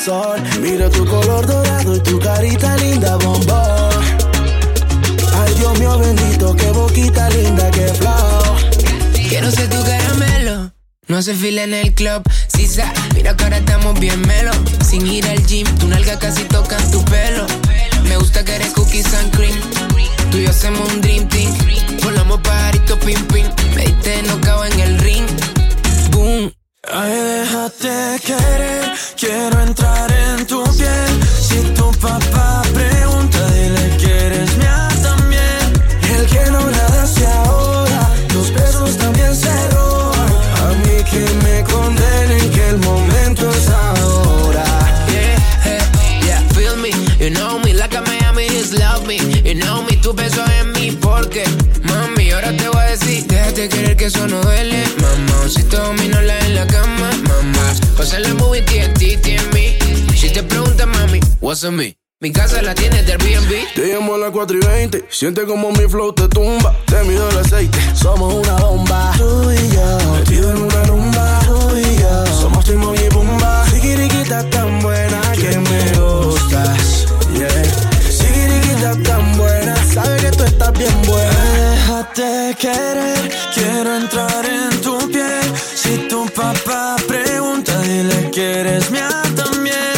sol. 0.08 0.42
Mira 0.62 0.90
tu 0.90 1.06
color 1.06 1.46
dorado 1.46 1.96
y 1.96 2.00
tu 2.00 2.18
carita 2.20 2.78
linda, 2.78 3.18
bombón. 3.18 4.04
Ay, 5.40 5.54
Dios 5.56 5.78
mío 5.80 6.00
bendito, 6.00 6.56
qué 6.56 6.72
boquita 6.72 7.30
linda, 7.30 7.70
qué 7.72 7.88
flow. 8.00 8.56
Quiero 9.30 9.52
ser 9.52 9.70
tu 9.70 9.84
caramelo. 9.84 10.72
No 11.10 11.18
hace 11.18 11.34
fila 11.34 11.64
en 11.64 11.74
el 11.74 11.94
club, 11.94 12.22
sisa. 12.48 12.86
Mira 13.16 13.36
que 13.36 13.44
ahora 13.44 13.58
estamos 13.58 14.00
bien 14.00 14.22
melo. 14.26 14.52
Sin 14.90 15.06
ir 15.06 15.26
al 15.28 15.46
gym, 15.46 15.68
tu 15.78 15.88
nalga 15.88 16.18
casi 16.18 16.44
tocan 16.46 16.84
tu 16.92 17.04
pelo. 17.06 17.46
Me 18.08 18.16
gusta 18.16 18.46
que 18.46 18.56
eres 18.56 18.72
cookies 18.74 19.14
and 19.14 19.36
cream. 19.36 19.60
Tú 20.32 20.38
y 20.38 20.44
yo 20.44 20.52
hacemos 20.52 20.88
un 20.94 21.02
dream 21.02 21.28
team. 21.28 21.52
Volamos 22.04 22.40
pajarito 22.42 22.98
pim 23.00 23.22
pim. 23.28 23.46
Me 23.76 23.84
diste 23.86 24.24
no 24.24 24.66
en 24.66 24.80
el 24.80 25.00
ring. 25.00 25.28
Boom. 26.12 26.52
Ay, 26.90 27.12
déjate 27.12 28.18
querer, 28.26 28.94
quiero 29.20 29.62
entrar 29.62 29.77
que 54.08 54.18
eso 54.18 54.28
no 54.28 54.42
duele. 54.42 54.84
Mamá, 55.02 55.50
si 55.50 55.64
todo 55.64 55.88
dominola 55.88 56.40
en 56.46 56.56
la 56.56 56.68
cama, 56.68 57.10
mamá. 57.28 57.74
Pasa 57.98 58.20
la 58.20 58.34
movie, 58.36 58.62
TNT, 58.62 59.02
mí. 59.54 59.78
Si 60.16 60.30
te 60.30 60.44
preguntas, 60.44 60.88
mami, 60.88 61.20
what's 61.42 61.64
on 61.64 61.76
me? 61.76 61.98
Mi 62.20 62.32
casa 62.32 62.62
la 62.62 62.74
tienes 62.74 63.06
de 63.06 63.14
Airbnb. 63.14 63.74
Te 63.76 63.94
llamo 63.94 64.16
a 64.16 64.18
las 64.18 64.32
4 64.32 64.58
y 64.58 64.66
20. 64.66 65.06
Siente 65.10 65.46
como 65.46 65.72
mi 65.72 65.88
flow 65.88 66.14
te 66.14 66.28
tumba. 66.28 66.76
Te 66.86 67.04
mido 67.04 67.30
el 67.30 67.38
aceite. 67.38 67.78
Somos 67.94 68.34
una 68.34 68.56
bomba. 68.56 69.14
Tú 69.18 69.52
y 69.52 69.76
yo. 69.76 70.14
Metido 70.14 70.52
en 70.52 70.58
una 70.58 70.84
rumba. 70.86 71.40
Tú 71.46 71.78
y 71.78 72.00
yo. 72.00 72.26
Somos 72.42 72.66
Timo 72.66 72.96
y 72.96 73.10
Pumba. 73.10 73.66
Sigiriquita 73.70 74.50
tan 74.50 74.80
buena 74.80 75.22
que 75.34 75.60
me 75.60 76.00
gustas. 76.00 77.06
Yeah. 77.34 77.64
Sigiriquita 78.10 78.96
tan 79.04 79.38
buena. 79.38 79.76
Sabe 79.94 80.18
que 80.18 80.32
tú 80.32 80.44
estás 80.44 80.74
bien 80.74 81.02
buena. 81.06 81.47
Déjate 81.98 82.56
querer, 82.60 83.32
quiero 83.56 83.95
entrar 83.95 84.45
en 84.45 84.82
tu 84.82 84.99
piel. 85.10 85.52
Si 85.74 85.98
tu 86.07 86.28
papá 86.28 86.95
pregunta, 87.07 87.76
dile 87.82 88.30
que 88.30 88.60
eres 88.60 88.91
mía 88.91 89.10
también. 89.36 89.95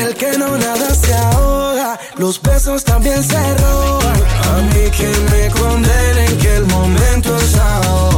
El 0.00 0.14
que 0.14 0.38
no 0.38 0.56
nada 0.56 0.94
se 0.94 1.12
ahoga, 1.12 1.98
los 2.18 2.40
besos 2.40 2.84
también 2.84 3.24
se 3.24 3.42
roban. 3.56 4.22
A 4.48 4.62
mí 4.72 4.90
que 4.96 5.08
me 5.32 5.50
condenen 5.50 6.38
que 6.38 6.54
el 6.54 6.66
momento 6.66 7.36
es 7.36 7.58
ahora. 7.58 8.09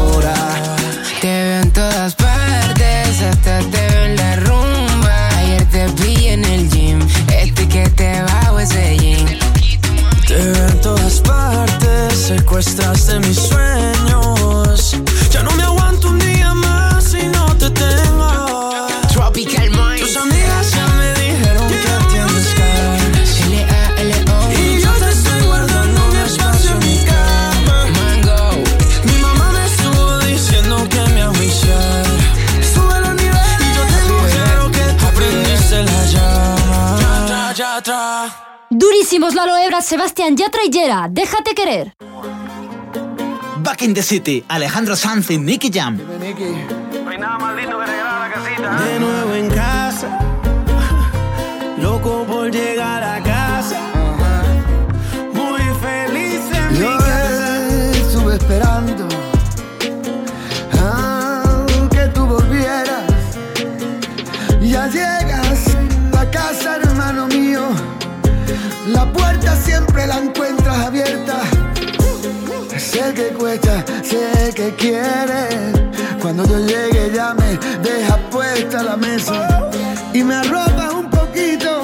Partes, 12.62 12.74
secuestraste 12.74 13.18
mis 13.20 13.38
sueños. 13.38 14.96
Ya 15.30 15.42
no 15.42 15.50
me 15.52 15.62
aguanto 15.62 16.08
un 16.08 16.18
día 16.18 16.54
más 16.54 17.04
si 17.04 17.26
no 17.28 17.46
te 17.56 17.70
tengo. 17.70 18.86
Tropical 19.12 19.70
Mind. 19.70 20.00
Tus 20.00 20.16
amigas 20.16 20.70
ya 20.72 20.86
me 20.86 21.14
dijeron 21.14 21.68
que 21.68 21.92
tienes 22.10 22.54
ganas. 22.54 23.40
L-A-L-O. 23.40 24.52
Y 24.52 24.80
yo 24.80 24.92
te 24.92 25.10
estoy 25.10 25.42
guardando 25.46 26.08
un 26.08 26.16
espacio 26.16 26.70
en 26.72 26.78
mi 26.78 26.98
cama. 27.04 27.86
Mango. 27.98 28.62
Mi 29.04 29.16
mamá 29.20 29.52
me 29.52 29.64
estuvo 29.66 30.18
diciendo 30.20 30.76
que 30.88 31.00
me 31.14 31.22
agüillara. 31.22 32.04
Sube 32.74 33.00
los 33.00 33.14
niveles. 33.14 33.60
Y 33.60 33.74
yo 33.76 33.82
tengo 33.96 34.18
claro 34.34 34.70
que 34.70 34.84
tú 34.98 35.06
prendiste 35.16 35.82
la 35.82 36.04
llama. 36.06 36.98
Ya, 37.00 37.26
ya, 37.28 37.52
ya, 37.54 37.82
ya. 37.82 38.36
Durísimos 38.70 39.34
Lalo 39.34 39.56
Ebra, 39.56 39.82
Sebastián 39.82 40.36
Yatra 40.36 40.64
y 40.64 40.70
Yera. 40.70 41.06
Déjate 41.10 41.54
querer. 41.54 41.94
Back 43.62 43.82
in 43.82 43.94
the 43.94 44.02
City, 44.02 44.44
Alejandro 44.48 44.96
Sanz 44.96 45.30
y 45.30 45.38
Nicky 45.38 45.70
Jam. 45.72 45.96
De 45.96 46.04
nuevo 48.98 49.34
en 49.34 49.48
casa, 49.50 50.18
loco 51.78 52.24
por 52.26 52.50
llegar 52.50 53.04
a 53.04 53.22
casa. 53.22 53.78
Muy 55.32 55.60
feliz 55.80 56.40
en 56.52 56.72
mi 56.72 56.98
casa. 56.98 57.90
estuve 57.92 58.34
esperando 58.34 59.06
a 60.82 61.64
que 61.88 62.08
tú 62.08 62.26
volvieras. 62.26 63.38
Ya 64.60 64.88
llegas 64.88 65.76
a 66.18 66.28
casa, 66.32 66.78
hermano 66.82 67.28
mío. 67.28 67.62
La 68.88 69.04
puerta 69.12 69.32
Pretend, 69.92 70.61
que 74.54 74.74
quieres. 74.74 75.72
Cuando 76.20 76.44
yo 76.46 76.58
llegue 76.58 77.10
ya 77.14 77.34
me 77.34 77.58
deja 77.82 78.16
puesta 78.30 78.82
la 78.82 78.96
mesa 78.96 79.70
y 80.12 80.22
me 80.22 80.34
arropa 80.34 80.90
un 80.94 81.10
poquito 81.10 81.80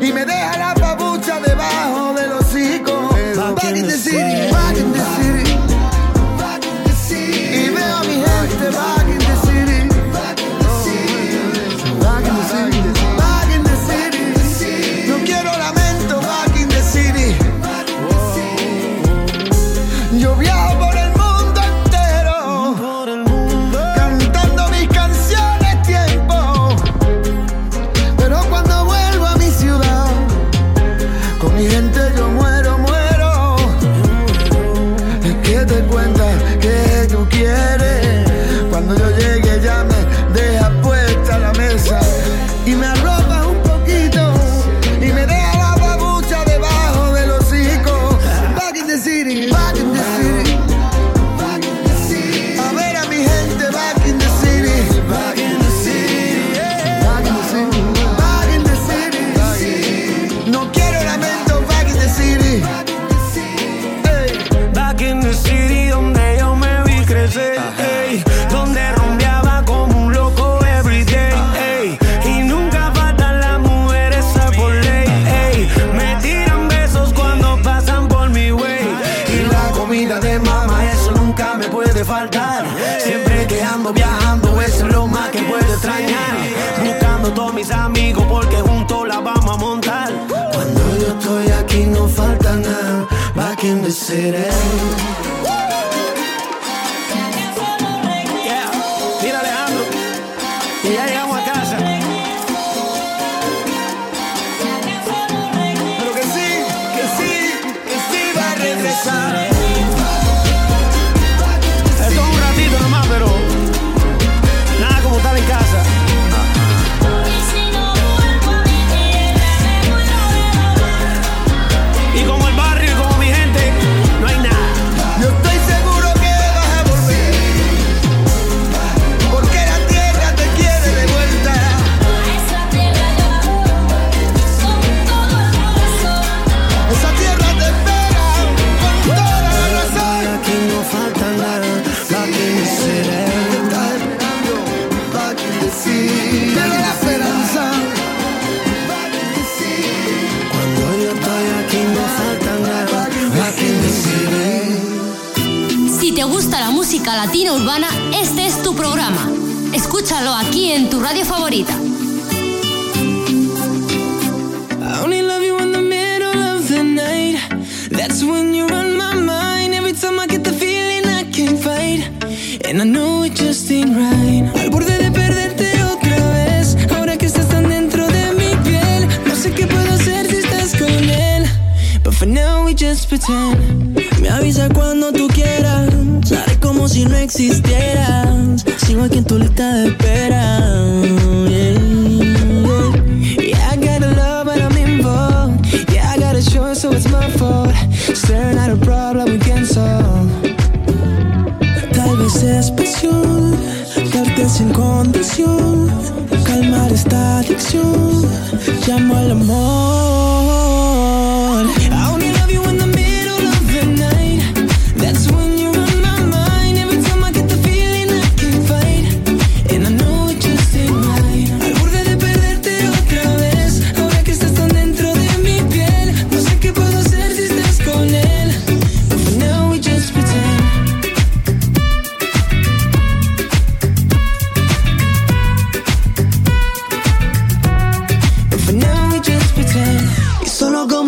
y 0.00 0.12
me 0.12 0.24
deja 0.24 0.58
la 0.58 0.74
babucha 0.74 1.40
debajo 1.40 2.12
del 2.14 2.32
hocico. 2.32 3.10
Back 4.50 4.76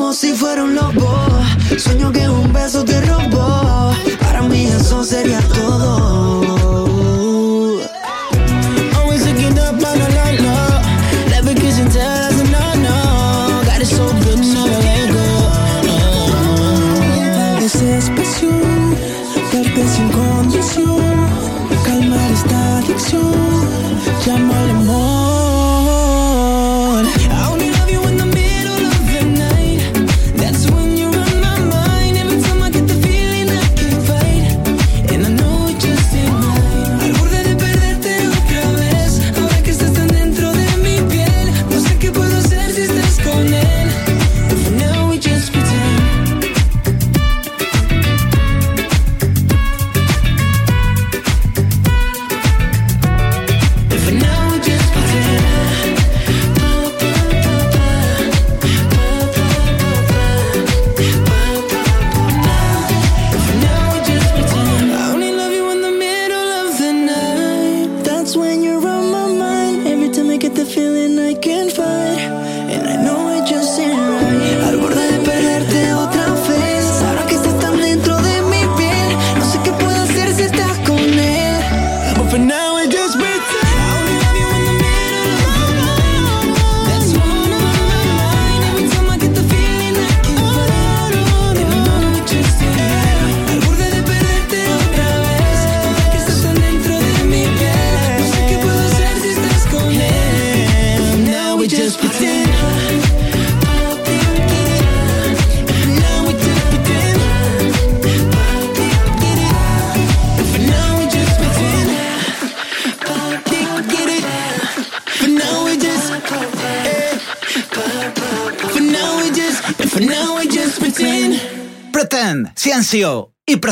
como 0.06 0.14
si 0.14 0.32
fuera 0.34 0.62
un 0.62 0.72
lobo. 0.76 1.18
Sueño 1.76 2.12
que 2.12 2.28
un 2.28 2.52
beso 2.52 2.84
te 2.84 3.00
robó. 3.00 3.92
Para 4.20 4.42
mí 4.42 4.66
eso 4.66 5.02
sería 5.02 5.40
todo. 5.48 6.35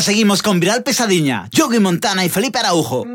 Proseguimos 0.05 0.43
con 0.43 0.61
Viral 0.61 0.83
Pesadilla, 0.83 1.49
Yogi 1.51 1.79
Montana 1.79 2.27
y 2.27 2.29
Felipe 2.29 2.59
Araujo. 2.59 3.07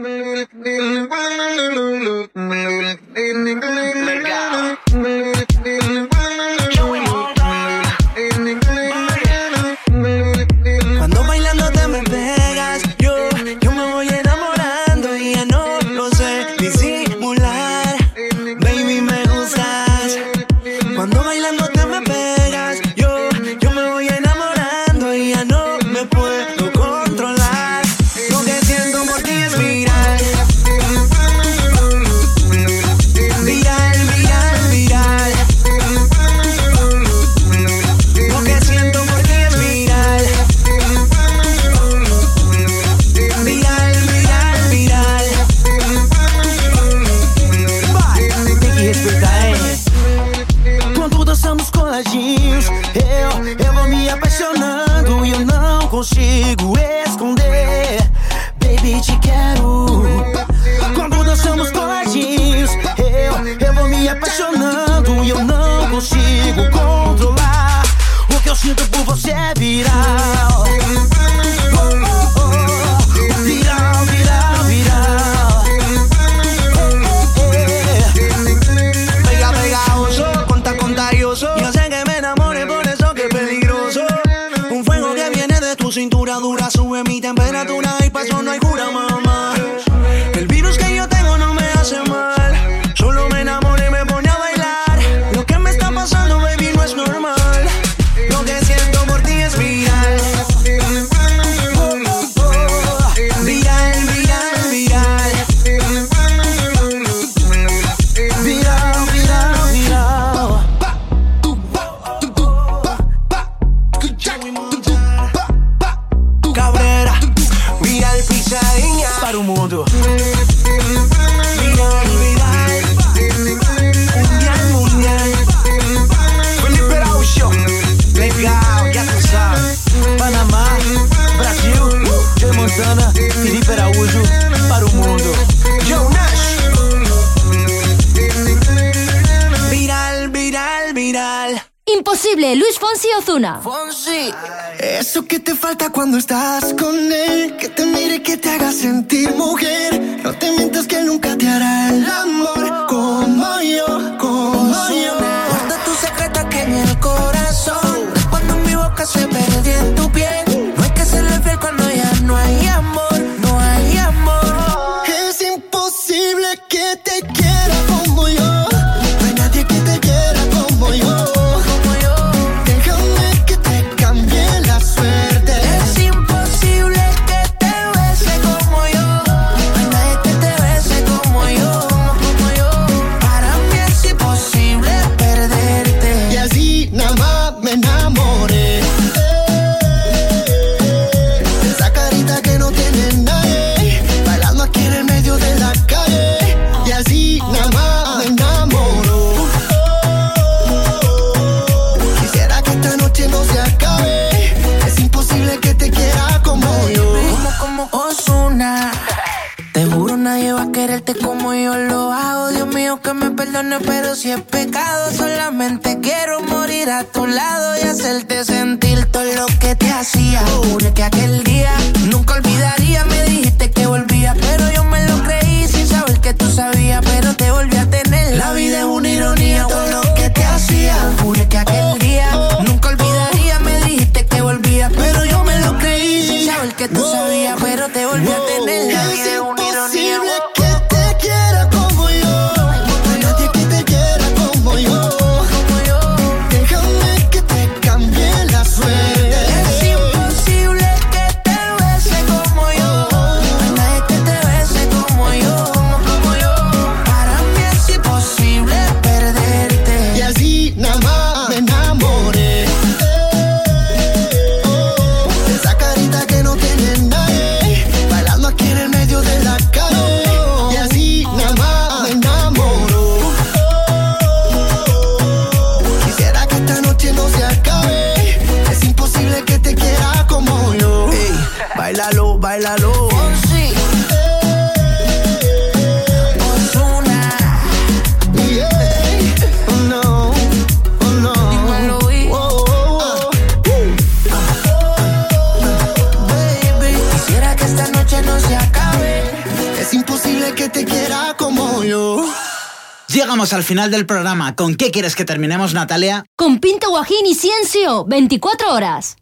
final 303.70 303.92
del 303.92 304.08
programa. 304.08 304.56
¿Con 304.56 304.74
qué 304.74 304.90
quieres 304.90 305.16
que 305.16 305.26
terminemos, 305.26 305.76
Natalia? 305.76 306.26
Con 306.36 306.60
Pinto 306.60 306.90
Guajín 306.90 307.28
y 307.28 307.36
Ciencio, 307.36 308.04
24 308.06 308.74
horas. 308.74 309.16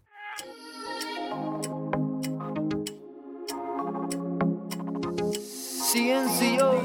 Ciencio. 5.91 6.81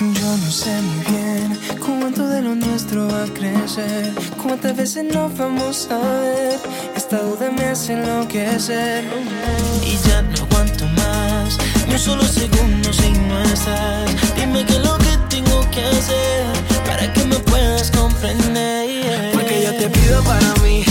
Yo 0.00 0.36
no 0.36 0.50
sé 0.50 0.82
muy 0.82 1.04
bien 1.14 1.60
cuánto 1.78 2.26
de 2.26 2.42
lo 2.42 2.56
nuestro 2.56 3.06
va 3.06 3.22
a 3.22 3.26
crecer, 3.26 4.12
cuántas 4.42 4.76
veces 4.76 5.04
nos 5.14 5.38
vamos 5.38 5.88
a 5.92 5.98
ver. 5.98 6.58
Esta 6.96 7.18
duda 7.22 7.52
me 7.52 7.66
hace 7.66 7.92
enloquecer 7.92 9.04
y 9.86 10.08
ya 10.08 10.22
no 10.22 10.34
aguanto 10.42 10.86
más 10.86 11.03
un 11.94 12.00
solo 12.00 12.24
segundo 12.24 12.92
si 12.92 13.10
no 13.12 13.40
estás. 13.42 14.10
Dime 14.34 14.64
qué 14.64 14.72
es 14.72 14.80
lo 14.80 14.98
que 14.98 15.16
tengo 15.28 15.60
que 15.70 15.84
hacer 15.84 16.46
para 16.84 17.12
que 17.12 17.24
me 17.24 17.36
puedas 17.36 17.90
comprender. 17.92 19.30
Porque 19.32 19.62
yo 19.62 19.72
te 19.76 19.88
pido 19.90 20.22
para 20.24 20.54
mí 20.62 20.84